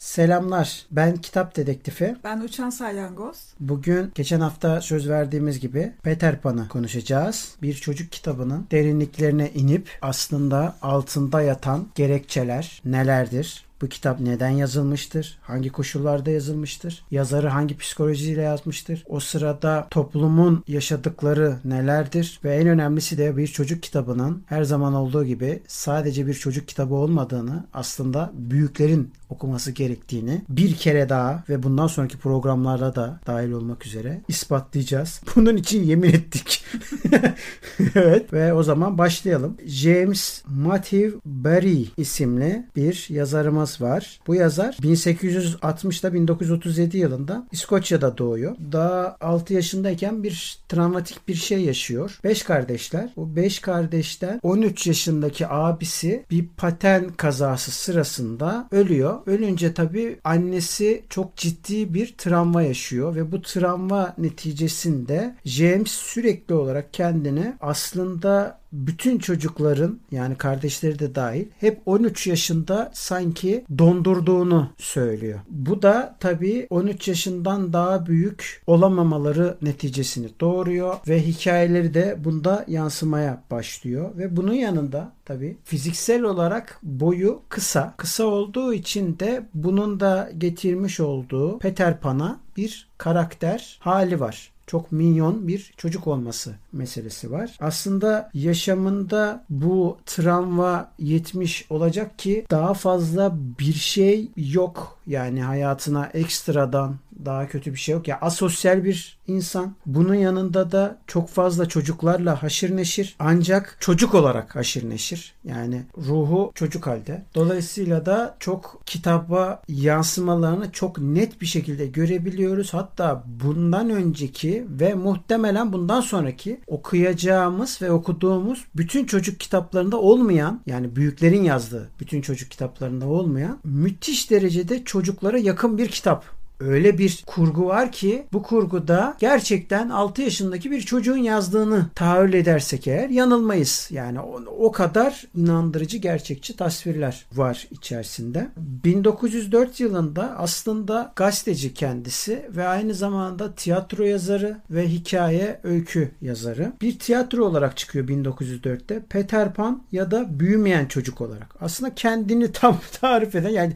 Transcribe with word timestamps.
Selamlar. 0.00 0.86
Ben 0.90 1.16
Kitap 1.16 1.56
Dedektifi. 1.56 2.16
Ben 2.24 2.40
Uçan 2.40 2.70
Salyangoz. 2.70 3.36
Bugün 3.60 4.12
geçen 4.14 4.40
hafta 4.40 4.80
söz 4.80 5.08
verdiğimiz 5.08 5.60
gibi 5.60 5.92
Peter 6.02 6.40
Pan'ı 6.40 6.68
konuşacağız. 6.68 7.54
Bir 7.62 7.74
çocuk 7.74 8.12
kitabının 8.12 8.66
derinliklerine 8.70 9.50
inip 9.50 9.88
aslında 10.02 10.76
altında 10.82 11.42
yatan 11.42 11.86
gerekçeler 11.94 12.82
nelerdir? 12.84 13.64
Bu 13.82 13.88
kitap 13.88 14.20
neden 14.20 14.48
yazılmıştır? 14.48 15.38
Hangi 15.42 15.70
koşullarda 15.70 16.30
yazılmıştır? 16.30 17.04
Yazarı 17.10 17.48
hangi 17.48 17.76
psikolojiyle 17.76 18.42
yazmıştır? 18.42 19.04
O 19.08 19.20
sırada 19.20 19.86
toplumun 19.90 20.64
yaşadıkları 20.68 21.56
nelerdir? 21.64 22.40
Ve 22.44 22.54
en 22.56 22.68
önemlisi 22.68 23.18
de 23.18 23.36
bir 23.36 23.46
çocuk 23.46 23.82
kitabının 23.82 24.42
her 24.46 24.64
zaman 24.64 24.94
olduğu 24.94 25.24
gibi 25.24 25.62
sadece 25.66 26.26
bir 26.26 26.34
çocuk 26.34 26.68
kitabı 26.68 26.94
olmadığını 26.94 27.64
aslında 27.74 28.30
büyüklerin 28.34 29.12
okuması 29.30 29.70
gerektiğini 29.70 30.42
bir 30.48 30.74
kere 30.74 31.08
daha 31.08 31.44
ve 31.48 31.62
bundan 31.62 31.86
sonraki 31.86 32.18
programlarda 32.18 32.94
da 32.94 33.20
dahil 33.26 33.50
olmak 33.50 33.86
üzere 33.86 34.20
ispatlayacağız. 34.28 35.20
Bunun 35.36 35.56
için 35.56 35.82
yemin 35.82 36.08
ettik. 36.08 36.64
evet 37.94 38.32
ve 38.32 38.52
o 38.54 38.62
zaman 38.62 38.98
başlayalım. 38.98 39.56
James 39.66 40.42
Matthew 40.46 41.10
Barry 41.24 41.86
isimli 41.96 42.66
bir 42.76 43.06
yazarımız 43.08 43.69
var. 43.80 44.20
Bu 44.26 44.34
yazar 44.34 44.74
1860'da 44.74 46.14
1937 46.14 46.98
yılında 46.98 47.46
İskoçya'da 47.52 48.18
doğuyor. 48.18 48.56
Daha 48.72 49.16
6 49.20 49.54
yaşındayken 49.54 50.22
bir 50.22 50.58
travmatik 50.68 51.28
bir 51.28 51.34
şey 51.34 51.60
yaşıyor. 51.60 52.18
5 52.24 52.42
kardeşler. 52.42 53.10
Bu 53.16 53.36
5 53.36 53.58
kardeşten 53.58 54.40
13 54.42 54.86
yaşındaki 54.86 55.48
abisi 55.48 56.24
bir 56.30 56.48
paten 56.56 57.08
kazası 57.08 57.70
sırasında 57.70 58.68
ölüyor. 58.72 59.18
Ölünce 59.26 59.74
tabii 59.74 60.18
annesi 60.24 61.04
çok 61.08 61.36
ciddi 61.36 61.94
bir 61.94 62.14
travma 62.18 62.62
yaşıyor 62.62 63.14
ve 63.14 63.32
bu 63.32 63.42
travma 63.42 64.14
neticesinde 64.18 65.36
James 65.44 65.90
sürekli 65.90 66.54
olarak 66.54 66.92
kendini 66.92 67.54
aslında 67.60 68.59
bütün 68.72 69.18
çocukların 69.18 69.98
yani 70.10 70.34
kardeşleri 70.34 70.98
de 70.98 71.14
dahil 71.14 71.46
hep 71.60 71.80
13 71.86 72.26
yaşında 72.26 72.90
sanki 72.94 73.64
dondurduğunu 73.78 74.68
söylüyor. 74.78 75.40
Bu 75.48 75.82
da 75.82 76.16
tabii 76.20 76.66
13 76.70 77.08
yaşından 77.08 77.72
daha 77.72 78.06
büyük 78.06 78.62
olamamaları 78.66 79.56
neticesini 79.62 80.28
doğuruyor 80.40 80.96
ve 81.08 81.26
hikayeleri 81.26 81.94
de 81.94 82.16
bunda 82.24 82.64
yansımaya 82.68 83.42
başlıyor 83.50 84.10
ve 84.16 84.36
bunun 84.36 84.54
yanında 84.54 85.12
tabii 85.24 85.56
fiziksel 85.64 86.22
olarak 86.22 86.78
boyu 86.82 87.42
kısa. 87.48 87.94
Kısa 87.96 88.24
olduğu 88.24 88.74
için 88.74 89.18
de 89.18 89.46
bunun 89.54 90.00
da 90.00 90.30
getirmiş 90.38 91.00
olduğu 91.00 91.58
Peter 91.58 92.00
Pan'a 92.00 92.40
bir 92.56 92.88
karakter 92.98 93.78
hali 93.80 94.20
var 94.20 94.52
çok 94.70 94.92
minyon 94.92 95.48
bir 95.48 95.72
çocuk 95.76 96.06
olması 96.06 96.54
meselesi 96.72 97.30
var. 97.30 97.56
Aslında 97.60 98.30
yaşamında 98.34 99.44
bu 99.50 99.98
travma 100.06 100.90
yetmiş 100.98 101.66
olacak 101.70 102.18
ki 102.18 102.46
daha 102.50 102.74
fazla 102.74 103.32
bir 103.58 103.72
şey 103.72 104.28
yok. 104.36 104.98
Yani 105.06 105.42
hayatına 105.42 106.06
ekstradan 106.14 106.96
daha 107.24 107.48
kötü 107.48 107.72
bir 107.72 107.78
şey 107.78 107.92
yok. 107.92 108.08
Ya 108.08 108.18
asosyal 108.20 108.84
bir 108.84 109.18
insan. 109.26 109.74
Bunun 109.86 110.14
yanında 110.14 110.72
da 110.72 110.98
çok 111.06 111.28
fazla 111.28 111.68
çocuklarla 111.68 112.42
haşır 112.42 112.76
neşir. 112.76 113.16
Ancak 113.18 113.76
çocuk 113.80 114.14
olarak 114.14 114.56
haşır 114.56 114.90
neşir. 114.90 115.34
Yani 115.44 115.82
ruhu 115.98 116.52
çocuk 116.54 116.86
halde. 116.86 117.24
Dolayısıyla 117.34 118.06
da 118.06 118.36
çok 118.40 118.82
kitaba 118.86 119.62
yansımalarını 119.68 120.72
çok 120.72 120.98
net 120.98 121.40
bir 121.40 121.46
şekilde 121.46 121.86
görebiliyoruz. 121.86 122.74
Hatta 122.74 123.24
bundan 123.26 123.90
önceki 123.90 124.66
ve 124.68 124.94
muhtemelen 124.94 125.72
bundan 125.72 126.00
sonraki 126.00 126.60
okuyacağımız 126.66 127.82
ve 127.82 127.90
okuduğumuz 127.90 128.64
bütün 128.76 129.04
çocuk 129.04 129.40
kitaplarında 129.40 129.96
olmayan 129.96 130.60
yani 130.66 130.96
büyüklerin 130.96 131.42
yazdığı 131.42 131.90
bütün 132.00 132.20
çocuk 132.20 132.50
kitaplarında 132.50 133.06
olmayan 133.06 133.58
müthiş 133.64 134.30
derecede 134.30 134.84
çocuklara 134.84 135.38
yakın 135.38 135.78
bir 135.78 135.88
kitap 135.88 136.39
öyle 136.60 136.98
bir 136.98 137.24
kurgu 137.26 137.66
var 137.66 137.92
ki 137.92 138.26
bu 138.32 138.42
kurguda 138.42 139.16
gerçekten 139.18 139.88
6 139.88 140.22
yaşındaki 140.22 140.70
bir 140.70 140.80
çocuğun 140.80 141.16
yazdığını 141.16 141.86
tahayyül 141.94 142.32
edersek 142.32 142.86
eğer 142.86 143.08
yanılmayız. 143.08 143.88
Yani 143.90 144.20
o, 144.20 144.40
o 144.58 144.72
kadar 144.72 145.26
inandırıcı 145.36 145.98
gerçekçi 145.98 146.56
tasvirler 146.56 147.26
var 147.32 147.68
içerisinde. 147.70 148.48
1904 148.56 149.80
yılında 149.80 150.34
aslında 150.38 151.12
gazeteci 151.16 151.74
kendisi 151.74 152.46
ve 152.50 152.66
aynı 152.66 152.94
zamanda 152.94 153.54
tiyatro 153.54 154.04
yazarı 154.04 154.56
ve 154.70 154.88
hikaye 154.88 155.60
öykü 155.64 156.10
yazarı. 156.22 156.72
Bir 156.82 156.98
tiyatro 156.98 157.44
olarak 157.44 157.76
çıkıyor 157.76 158.08
1904'te. 158.08 159.02
Peter 159.08 159.54
Pan 159.54 159.82
ya 159.92 160.10
da 160.10 160.40
büyümeyen 160.40 160.86
çocuk 160.86 161.20
olarak. 161.20 161.54
Aslında 161.60 161.94
kendini 161.94 162.52
tam 162.52 162.80
tarif 163.00 163.34
eden 163.34 163.50
yani 163.50 163.72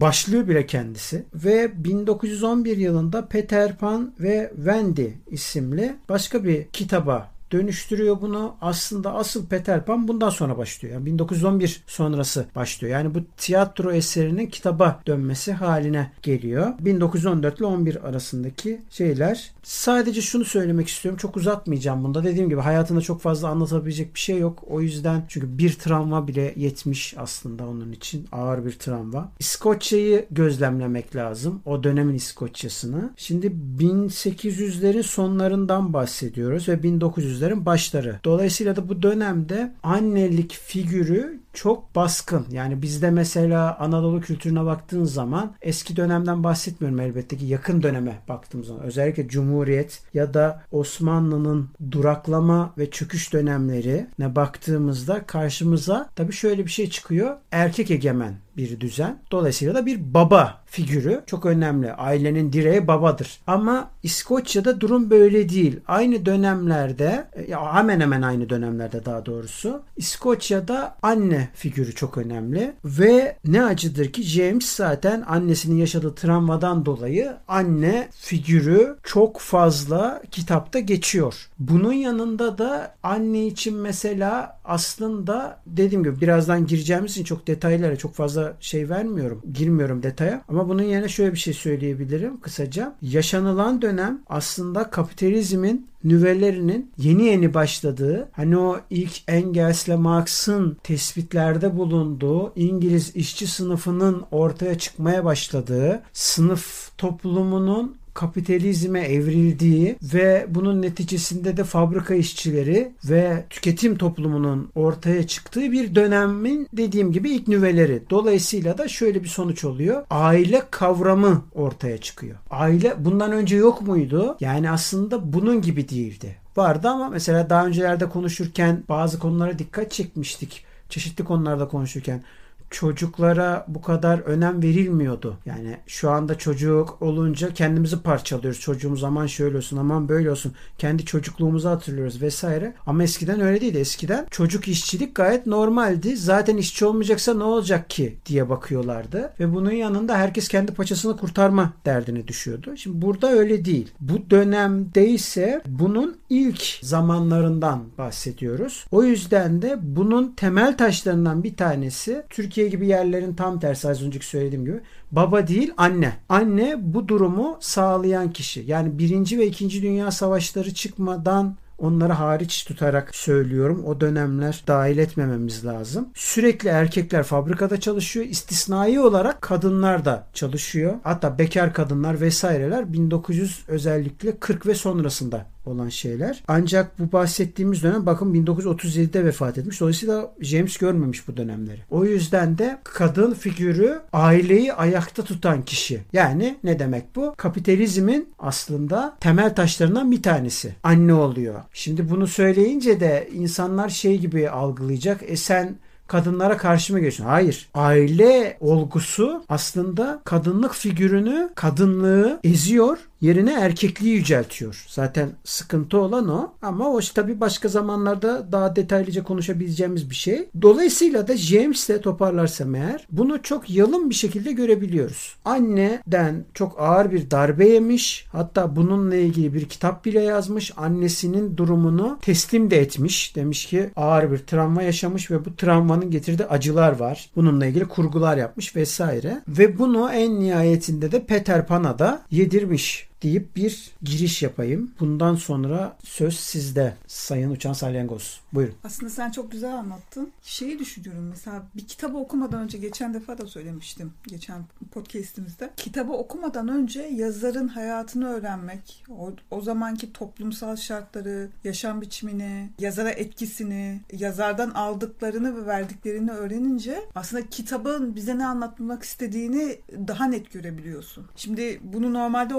başlığı 0.00 0.48
bile 0.48 0.66
kendisi. 0.66 1.24
Ve 1.34 1.84
1911 1.84 2.76
yılında 2.76 3.26
Peter 3.26 3.76
Pan 3.76 4.14
ve 4.20 4.52
Wendy 4.56 5.06
isimli 5.26 5.96
başka 6.08 6.44
bir 6.44 6.68
kitaba 6.68 7.35
dönüştürüyor 7.52 8.20
bunu. 8.20 8.54
Aslında 8.60 9.14
asıl 9.14 9.46
Peter 9.46 9.84
Pan 9.84 10.08
bundan 10.08 10.30
sonra 10.30 10.58
başlıyor. 10.58 10.94
Yani 10.94 11.06
1911 11.06 11.82
sonrası 11.86 12.46
başlıyor. 12.56 12.92
Yani 12.92 13.14
bu 13.14 13.18
tiyatro 13.36 13.92
eserinin 13.92 14.46
kitaba 14.46 15.00
dönmesi 15.06 15.52
haline 15.52 16.12
geliyor. 16.22 16.72
1914 16.80 17.58
ile 17.58 17.66
11 17.66 18.08
arasındaki 18.08 18.80
şeyler. 18.90 19.50
Sadece 19.62 20.22
şunu 20.22 20.44
söylemek 20.44 20.88
istiyorum. 20.88 21.18
Çok 21.18 21.36
uzatmayacağım 21.36 22.04
bunda. 22.04 22.24
Dediğim 22.24 22.48
gibi 22.48 22.60
hayatında 22.60 23.00
çok 23.00 23.20
fazla 23.20 23.48
anlatabilecek 23.48 24.14
bir 24.14 24.20
şey 24.20 24.38
yok. 24.38 24.64
O 24.66 24.80
yüzden 24.80 25.24
çünkü 25.28 25.58
bir 25.58 25.72
travma 25.72 26.28
bile 26.28 26.54
yetmiş 26.56 27.14
aslında 27.18 27.66
onun 27.66 27.92
için. 27.92 28.26
Ağır 28.32 28.64
bir 28.66 28.72
travma. 28.72 29.32
İskoçya'yı 29.38 30.26
gözlemlemek 30.30 31.16
lazım. 31.16 31.60
O 31.64 31.84
dönemin 31.84 32.14
İskoçya'sını. 32.14 33.10
Şimdi 33.16 33.52
1800'lerin 33.78 35.02
sonlarından 35.02 35.92
bahsediyoruz 35.92 36.68
ve 36.68 36.82
1900 36.82 37.36
1900'lerin 37.46 37.64
başları. 37.64 38.20
Dolayısıyla 38.24 38.76
da 38.76 38.88
bu 38.88 39.02
dönemde 39.02 39.72
annelik 39.82 40.52
figürü 40.52 41.40
çok 41.52 41.94
baskın. 41.94 42.46
Yani 42.50 42.82
bizde 42.82 43.10
mesela 43.10 43.78
Anadolu 43.78 44.20
kültürüne 44.20 44.64
baktığın 44.64 45.04
zaman 45.04 45.52
eski 45.62 45.96
dönemden 45.96 46.44
bahsetmiyorum 46.44 47.00
elbette 47.00 47.36
ki 47.36 47.46
yakın 47.46 47.82
döneme 47.82 48.18
baktığımız 48.28 48.66
zaman 48.66 48.82
özellikle 48.82 49.28
Cumhuriyet 49.28 50.02
ya 50.14 50.34
da 50.34 50.62
Osmanlı'nın 50.72 51.68
duraklama 51.90 52.72
ve 52.78 52.90
çöküş 52.90 53.32
dönemlerine 53.32 54.36
baktığımızda 54.36 55.26
karşımıza 55.26 56.10
tabii 56.16 56.32
şöyle 56.32 56.64
bir 56.64 56.70
şey 56.70 56.90
çıkıyor. 56.90 57.36
Erkek 57.52 57.90
egemen 57.90 58.34
bir 58.56 58.80
düzen. 58.80 59.18
Dolayısıyla 59.30 59.74
da 59.74 59.86
bir 59.86 60.14
baba 60.14 60.60
figürü 60.66 61.22
çok 61.26 61.46
önemli. 61.46 61.92
Ailenin 61.92 62.52
direği 62.52 62.86
babadır. 62.86 63.40
Ama 63.46 63.90
İskoçya'da 64.02 64.80
durum 64.80 65.10
böyle 65.10 65.48
değil. 65.48 65.80
Aynı 65.88 66.26
dönemlerde 66.26 67.26
ya 67.48 67.74
hemen 67.74 68.00
hemen 68.00 68.22
aynı 68.22 68.48
dönemlerde 68.48 69.04
daha 69.04 69.26
doğrusu 69.26 69.82
İskoçya'da 69.96 70.96
anne 71.02 71.48
figürü 71.54 71.94
çok 71.94 72.18
önemli 72.18 72.72
ve 72.84 73.36
ne 73.44 73.64
acıdır 73.64 74.12
ki 74.12 74.22
James 74.22 74.66
zaten 74.76 75.24
annesinin 75.28 75.76
yaşadığı 75.76 76.14
travmadan 76.14 76.86
dolayı 76.86 77.36
anne 77.48 78.08
figürü 78.12 78.96
çok 79.02 79.40
fazla 79.40 80.22
kitapta 80.30 80.78
geçiyor. 80.78 81.48
Bunun 81.58 81.92
yanında 81.92 82.58
da 82.58 82.94
anne 83.02 83.46
için 83.46 83.76
mesela 83.76 84.55
aslında 84.66 85.60
dediğim 85.66 86.04
gibi 86.04 86.20
birazdan 86.20 86.66
gireceğimiz 86.66 87.10
için 87.10 87.24
çok 87.24 87.46
detaylara 87.46 87.96
çok 87.96 88.14
fazla 88.14 88.56
şey 88.60 88.90
vermiyorum. 88.90 89.42
Girmiyorum 89.54 90.02
detaya. 90.02 90.44
Ama 90.48 90.68
bunun 90.68 90.82
yerine 90.82 91.08
şöyle 91.08 91.32
bir 91.32 91.38
şey 91.38 91.54
söyleyebilirim 91.54 92.40
kısaca. 92.40 92.94
Yaşanılan 93.02 93.82
dönem 93.82 94.22
aslında 94.26 94.90
kapitalizmin 94.90 95.86
nüvelerinin 96.04 96.90
yeni 96.98 97.24
yeni 97.24 97.54
başladığı 97.54 98.28
hani 98.32 98.58
o 98.58 98.80
ilk 98.90 99.22
Engels'le 99.28 99.88
Marx'ın 99.88 100.76
tespitlerde 100.82 101.76
bulunduğu 101.76 102.52
İngiliz 102.56 103.16
işçi 103.16 103.46
sınıfının 103.46 104.24
ortaya 104.30 104.78
çıkmaya 104.78 105.24
başladığı 105.24 106.02
sınıf 106.12 106.90
toplumunun 106.98 107.96
kapitalizme 108.16 109.00
evrildiği 109.00 109.96
ve 110.02 110.46
bunun 110.48 110.82
neticesinde 110.82 111.56
de 111.56 111.64
fabrika 111.64 112.14
işçileri 112.14 112.92
ve 113.04 113.44
tüketim 113.50 113.98
toplumunun 113.98 114.70
ortaya 114.74 115.26
çıktığı 115.26 115.72
bir 115.72 115.94
dönemin 115.94 116.68
dediğim 116.72 117.12
gibi 117.12 117.30
ilk 117.30 117.48
nüveleri. 117.48 118.02
Dolayısıyla 118.10 118.78
da 118.78 118.88
şöyle 118.88 119.22
bir 119.22 119.28
sonuç 119.28 119.64
oluyor. 119.64 120.04
Aile 120.10 120.62
kavramı 120.70 121.42
ortaya 121.54 121.98
çıkıyor. 121.98 122.36
Aile 122.50 122.94
bundan 122.98 123.32
önce 123.32 123.56
yok 123.56 123.82
muydu? 123.82 124.36
Yani 124.40 124.70
aslında 124.70 125.32
bunun 125.32 125.62
gibi 125.62 125.88
değildi. 125.88 126.36
Vardı 126.56 126.88
ama 126.88 127.08
mesela 127.08 127.50
daha 127.50 127.66
öncelerde 127.66 128.08
konuşurken 128.08 128.82
bazı 128.88 129.18
konulara 129.18 129.58
dikkat 129.58 129.92
çekmiştik. 129.92 130.64
Çeşitli 130.88 131.24
konularda 131.24 131.68
konuşurken 131.68 132.22
çocuklara 132.70 133.64
bu 133.68 133.82
kadar 133.82 134.18
önem 134.18 134.62
verilmiyordu. 134.62 135.38
Yani 135.46 135.76
şu 135.86 136.10
anda 136.10 136.38
çocuk 136.38 137.02
olunca 137.02 137.54
kendimizi 137.54 138.02
parçalıyoruz. 138.02 138.60
Çocuğumuz 138.60 139.04
aman 139.04 139.26
şöyle 139.26 139.56
olsun 139.56 139.76
aman 139.76 140.08
böyle 140.08 140.30
olsun. 140.30 140.52
Kendi 140.78 141.04
çocukluğumuzu 141.04 141.68
hatırlıyoruz 141.68 142.22
vesaire. 142.22 142.74
Ama 142.86 143.02
eskiden 143.02 143.40
öyle 143.40 143.60
değildi. 143.60 143.78
Eskiden 143.78 144.26
çocuk 144.30 144.68
işçilik 144.68 145.14
gayet 145.14 145.46
normaldi. 145.46 146.16
Zaten 146.16 146.56
işçi 146.56 146.86
olmayacaksa 146.86 147.34
ne 147.34 147.44
olacak 147.44 147.90
ki 147.90 148.16
diye 148.26 148.48
bakıyorlardı. 148.48 149.32
Ve 149.40 149.54
bunun 149.54 149.70
yanında 149.70 150.16
herkes 150.18 150.48
kendi 150.48 150.74
paçasını 150.74 151.16
kurtarma 151.16 151.72
derdine 151.86 152.28
düşüyordu. 152.28 152.76
Şimdi 152.76 153.02
burada 153.02 153.30
öyle 153.30 153.64
değil. 153.64 153.90
Bu 154.00 154.30
dönemde 154.30 155.08
ise 155.08 155.62
bunun 155.66 156.16
ilk 156.30 156.78
zamanlarından 156.82 157.84
bahsediyoruz. 157.98 158.86
O 158.90 159.02
yüzden 159.02 159.62
de 159.62 159.78
bunun 159.82 160.32
temel 160.36 160.76
taşlarından 160.76 161.44
bir 161.44 161.56
tanesi 161.56 162.22
Türkiye 162.30 162.55
Türkiye 162.56 162.70
gibi 162.70 162.86
yerlerin 162.86 163.34
tam 163.34 163.60
tersi 163.60 163.88
az 163.88 164.02
önceki 164.02 164.26
söylediğim 164.26 164.64
gibi. 164.64 164.80
Baba 165.12 165.48
değil 165.48 165.72
anne. 165.76 166.12
Anne 166.28 166.76
bu 166.78 167.08
durumu 167.08 167.56
sağlayan 167.60 168.32
kişi. 168.32 168.64
Yani 168.66 168.98
birinci 168.98 169.38
ve 169.38 169.46
ikinci 169.46 169.82
dünya 169.82 170.10
savaşları 170.10 170.74
çıkmadan 170.74 171.56
Onları 171.78 172.12
hariç 172.12 172.64
tutarak 172.64 173.14
söylüyorum. 173.14 173.84
O 173.86 174.00
dönemler 174.00 174.62
dahil 174.66 174.98
etmememiz 174.98 175.66
lazım. 175.66 176.08
Sürekli 176.14 176.68
erkekler 176.68 177.22
fabrikada 177.22 177.80
çalışıyor. 177.80 178.26
İstisnai 178.26 179.00
olarak 179.00 179.42
kadınlar 179.42 180.04
da 180.04 180.26
çalışıyor. 180.34 180.94
Hatta 181.02 181.38
bekar 181.38 181.74
kadınlar 181.74 182.20
vesaireler 182.20 182.92
1900 182.92 183.64
özellikle 183.68 184.38
40 184.38 184.66
ve 184.66 184.74
sonrasında 184.74 185.46
olan 185.68 185.88
şeyler. 185.88 186.42
Ancak 186.48 186.98
bu 186.98 187.12
bahsettiğimiz 187.12 187.82
dönem 187.82 188.06
bakın 188.06 188.34
1937'de 188.34 189.24
vefat 189.24 189.58
etmiş. 189.58 189.80
Dolayısıyla 189.80 190.32
James 190.40 190.76
görmemiş 190.76 191.28
bu 191.28 191.36
dönemleri. 191.36 191.80
O 191.90 192.04
yüzden 192.04 192.58
de 192.58 192.78
kadın 192.84 193.34
figürü 193.34 194.00
aileyi 194.12 194.72
ayakta 194.72 195.22
tutan 195.24 195.64
kişi. 195.64 196.00
Yani 196.12 196.56
ne 196.64 196.78
demek 196.78 197.16
bu? 197.16 197.34
Kapitalizmin 197.36 198.28
aslında 198.38 199.16
temel 199.20 199.54
taşlarından 199.54 200.10
bir 200.10 200.22
tanesi. 200.22 200.74
Anne 200.82 201.14
oluyor. 201.14 201.60
Şimdi 201.72 202.10
bunu 202.10 202.26
söyleyince 202.26 203.00
de 203.00 203.28
insanlar 203.32 203.88
şey 203.88 204.18
gibi 204.18 204.50
algılayacak. 204.50 205.20
E 205.26 205.36
sen 205.36 205.76
kadınlara 206.06 206.56
karşı 206.56 206.92
mı 206.92 207.00
geçiyorsun? 207.00 207.32
Hayır. 207.32 207.68
Aile 207.74 208.56
olgusu 208.60 209.44
aslında 209.48 210.20
kadınlık 210.24 210.74
figürünü, 210.74 211.50
kadınlığı 211.54 212.40
eziyor 212.44 212.98
yerine 213.20 213.52
erkekliği 213.52 214.14
yüceltiyor. 214.14 214.84
Zaten 214.88 215.30
sıkıntı 215.44 215.98
olan 215.98 216.28
o. 216.28 216.52
Ama 216.62 216.90
o 216.90 217.00
tabi 217.14 217.40
başka 217.40 217.68
zamanlarda 217.68 218.52
daha 218.52 218.76
detaylıca 218.76 219.24
konuşabileceğimiz 219.24 220.10
bir 220.10 220.14
şey. 220.14 220.48
Dolayısıyla 220.62 221.28
da 221.28 221.36
James'le 221.36 222.02
toparlarsam 222.02 222.74
eğer 222.74 223.06
bunu 223.10 223.42
çok 223.42 223.70
yalın 223.70 224.10
bir 224.10 224.14
şekilde 224.14 224.52
görebiliyoruz. 224.52 225.36
Anneden 225.44 226.44
çok 226.54 226.80
ağır 226.80 227.12
bir 227.12 227.30
darbe 227.30 227.68
yemiş. 227.68 228.26
Hatta 228.32 228.76
bununla 228.76 229.16
ilgili 229.16 229.54
bir 229.54 229.68
kitap 229.68 230.04
bile 230.04 230.20
yazmış. 230.20 230.72
Annesinin 230.76 231.56
durumunu 231.56 232.18
teslim 232.22 232.70
de 232.70 232.80
etmiş. 232.80 233.36
Demiş 233.36 233.66
ki 233.66 233.90
ağır 233.96 234.32
bir 234.32 234.38
travma 234.38 234.82
yaşamış 234.82 235.30
ve 235.30 235.44
bu 235.44 235.56
travmanın 235.56 236.10
getirdiği 236.10 236.44
acılar 236.44 236.98
var. 236.98 237.30
Bununla 237.36 237.66
ilgili 237.66 237.84
kurgular 237.84 238.36
yapmış 238.36 238.76
vesaire. 238.76 239.42
Ve 239.48 239.78
bunu 239.78 240.10
en 240.12 240.40
nihayetinde 240.40 241.12
de 241.12 241.24
Peter 241.24 241.66
Pan'a 241.66 241.98
da 241.98 242.22
yedirmiş 242.30 243.08
deyip 243.22 243.56
bir 243.56 243.90
giriş 244.02 244.42
yapayım. 244.42 244.94
Bundan 245.00 245.34
sonra 245.34 245.96
söz 246.04 246.36
sizde 246.36 246.96
Sayın 247.06 247.50
Uçan 247.50 247.72
Salyangoz. 247.72 248.40
Buyurun. 248.52 248.74
Aslında 248.84 249.10
sen 249.10 249.30
çok 249.30 249.52
güzel 249.52 249.74
anlattın. 249.74 250.32
Şeyi 250.42 250.78
düşünüyorum 250.78 251.26
mesela 251.30 251.62
bir 251.76 251.86
kitabı 251.86 252.16
okumadan 252.16 252.62
önce 252.62 252.78
geçen 252.78 253.14
defa 253.14 253.38
da 253.38 253.46
söylemiştim. 253.46 254.12
Geçen 254.26 254.64
podcastimizde. 254.92 255.70
Kitabı 255.76 256.12
okumadan 256.12 256.68
önce 256.68 257.02
yazarın 257.02 257.68
hayatını 257.68 258.28
öğrenmek, 258.28 259.04
o, 259.18 259.32
o 259.50 259.60
zamanki 259.60 260.12
toplumsal 260.12 260.76
şartları, 260.76 261.48
yaşam 261.64 262.00
biçimini, 262.00 262.70
yazara 262.78 263.10
etkisini, 263.10 264.00
yazardan 264.12 264.70
aldıklarını 264.70 265.56
ve 265.56 265.66
verdiklerini 265.66 266.30
öğrenince 266.30 267.02
aslında 267.14 267.46
kitabın 267.46 268.16
bize 268.16 268.38
ne 268.38 268.46
anlatmak 268.46 269.02
istediğini 269.02 269.78
daha 270.08 270.24
net 270.24 270.52
görebiliyorsun. 270.52 271.26
Şimdi 271.36 271.80
bunu 271.82 272.12
normalde 272.12 272.54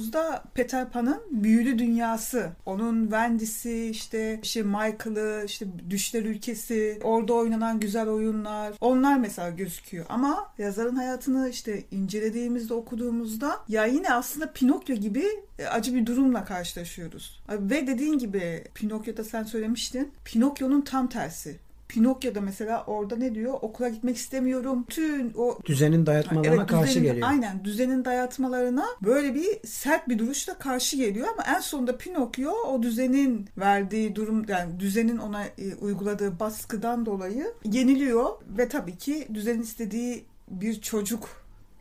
okuduğumuzda 0.00 0.44
Peter 0.54 0.90
Pan'ın 0.90 1.20
büyülü 1.30 1.78
dünyası, 1.78 2.50
onun 2.66 3.02
Wendy'si, 3.02 3.86
işte, 3.86 4.40
işte 4.42 4.62
Michael'ı, 4.62 5.44
işte 5.46 5.66
Düşler 5.90 6.22
Ülkesi, 6.22 6.98
orada 7.02 7.34
oynanan 7.34 7.80
güzel 7.80 8.08
oyunlar, 8.08 8.72
onlar 8.80 9.18
mesela 9.18 9.50
gözüküyor. 9.50 10.06
Ama 10.08 10.52
yazarın 10.58 10.96
hayatını 10.96 11.48
işte 11.48 11.84
incelediğimizde, 11.90 12.74
okuduğumuzda 12.74 13.56
ya 13.68 13.84
yine 13.84 14.12
aslında 14.12 14.52
Pinokyo 14.52 14.96
gibi 14.96 15.24
e, 15.58 15.66
acı 15.66 15.94
bir 15.94 16.06
durumla 16.06 16.44
karşılaşıyoruz. 16.44 17.42
Ve 17.48 17.86
dediğin 17.86 18.18
gibi 18.18 18.64
Pinokyo'da 18.74 19.24
sen 19.24 19.42
söylemiştin. 19.42 20.12
Pinokyo'nun 20.24 20.80
tam 20.80 21.08
tersi. 21.08 21.56
Pinokyo'da 21.90 22.40
mesela 22.40 22.84
orada 22.86 23.16
ne 23.16 23.34
diyor? 23.34 23.54
Okula 23.62 23.88
gitmek 23.88 24.16
istemiyorum. 24.16 24.84
Tüm 24.88 25.32
o 25.36 25.58
düzenin 25.64 26.06
dayatmalarına 26.06 26.54
evet, 26.54 26.66
karşı 26.66 26.88
düzenin, 26.88 27.04
geliyor. 27.06 27.28
Aynen 27.28 27.64
düzenin 27.64 28.04
dayatmalarına 28.04 28.86
böyle 29.02 29.34
bir 29.34 29.66
sert 29.66 30.08
bir 30.08 30.18
duruşla 30.18 30.58
karşı 30.58 30.96
geliyor 30.96 31.28
ama 31.32 31.56
en 31.56 31.60
sonunda 31.60 31.98
Pinokyo 31.98 32.52
o 32.52 32.82
düzenin 32.82 33.48
verdiği 33.58 34.16
durum 34.16 34.44
yani 34.48 34.80
düzenin 34.80 35.18
ona 35.18 35.44
e, 35.44 35.74
uyguladığı 35.80 36.40
baskıdan 36.40 37.06
dolayı 37.06 37.52
yeniliyor 37.64 38.30
ve 38.58 38.68
tabii 38.68 38.96
ki 38.96 39.28
düzenin 39.34 39.62
istediği 39.62 40.24
bir 40.50 40.80
çocuk 40.80 41.28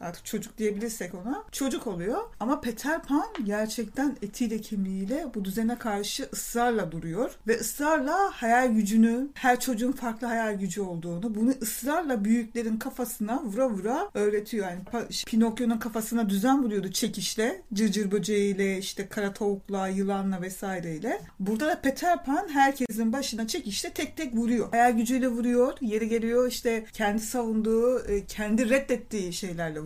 artık 0.01 0.25
çocuk 0.25 0.58
diyebilirsek 0.58 1.13
ona 1.15 1.44
çocuk 1.51 1.88
oluyor. 1.88 2.22
Ama 2.39 2.62
Peter 2.62 3.01
Pan 3.01 3.27
gerçekten 3.44 4.18
etiyle 4.22 4.62
kemiğiyle 4.62 5.27
bu 5.36 5.46
düzene 5.46 5.77
karşı 5.77 6.29
ısrarla 6.34 6.91
duruyor 6.91 7.32
ve 7.48 7.60
ısrarla 7.60 8.18
hayal 8.32 8.72
gücünü, 8.72 9.27
her 9.34 9.60
çocuğun 9.60 9.91
farklı 9.91 10.27
hayal 10.27 10.60
gücü 10.60 10.82
olduğunu, 10.82 11.36
bunu 11.36 11.53
ısrarla 11.62 12.25
büyüklerin 12.25 12.77
kafasına 12.77 13.44
vura 13.44 13.70
vura 13.70 14.10
öğretiyor. 14.13 14.68
Yani 14.68 14.82
Pinokyo'nun 15.27 15.77
kafasına 15.77 16.29
düzen 16.29 16.63
vuruyordu 16.63 16.91
çekişle, 16.91 17.62
cırcır 17.74 18.12
böceğiyle, 18.12 18.77
işte 18.77 19.08
kara 19.08 19.34
tavukla, 19.34 19.88
yılanla 19.88 20.41
vesaireyle. 20.41 21.22
Burada 21.39 21.68
da 21.68 21.82
Peter 21.82 22.25
Pan 22.25 22.48
herkesin 22.50 23.13
başına 23.13 23.48
çekişle 23.48 23.89
tek 23.89 24.18
tek 24.18 24.36
vuruyor. 24.36 24.70
Hayal 24.72 24.91
gücüyle 24.91 25.27
vuruyor, 25.27 25.77
yeri 25.82 26.10
geliyor 26.10 26.48
işte 26.48 26.86
kendi 26.94 27.22
savunduğu, 27.22 28.06
e, 28.06 28.25
kendi 28.25 28.70
reddettiği 28.70 29.34
şeylerle. 29.34 29.79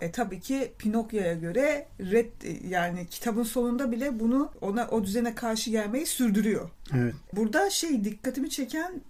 E 0.00 0.12
tabii 0.12 0.40
ki 0.40 0.72
Pinokyo'ya 0.78 1.34
göre 1.34 1.86
red 2.00 2.32
yani 2.68 3.06
kitabın 3.06 3.42
sonunda 3.42 3.92
bile 3.92 4.20
bunu 4.20 4.50
ona 4.60 4.88
o 4.90 5.04
düzene 5.04 5.34
karşı 5.34 5.70
gelmeyi 5.70 6.06
sürdürüyor. 6.06 6.70
Evet. 6.94 7.14
Burada 7.32 7.70
şey 7.70 8.04
dikkatimi 8.04 8.50
çeken 8.50 9.00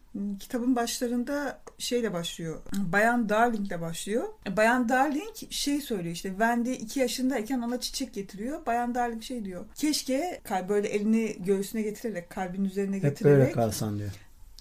kitabın 0.40 0.76
başlarında 0.76 1.60
şeyle 1.78 2.12
başlıyor. 2.12 2.60
Bayan 2.92 3.28
Darling'le 3.28 3.80
başlıyor. 3.80 4.24
E, 4.46 4.56
Bayan 4.56 4.88
Darling 4.88 5.34
şey 5.50 5.80
söylüyor 5.80 6.14
işte 6.14 6.28
Wendy 6.28 6.72
iki 6.72 7.00
yaşındayken 7.00 7.60
ona 7.60 7.80
çiçek 7.80 8.14
getiriyor. 8.14 8.66
Bayan 8.66 8.94
Darling 8.94 9.22
şey 9.22 9.44
diyor. 9.44 9.64
Keşke 9.74 10.40
böyle 10.68 10.88
elini 10.88 11.36
göğsüne 11.38 11.82
getirerek 11.82 12.30
kalbin 12.30 12.64
üzerine 12.64 12.98
getirerek. 12.98 13.20
Hep 13.20 13.24
böyle 13.24 13.52
kalsan 13.52 13.98
diyor 13.98 14.10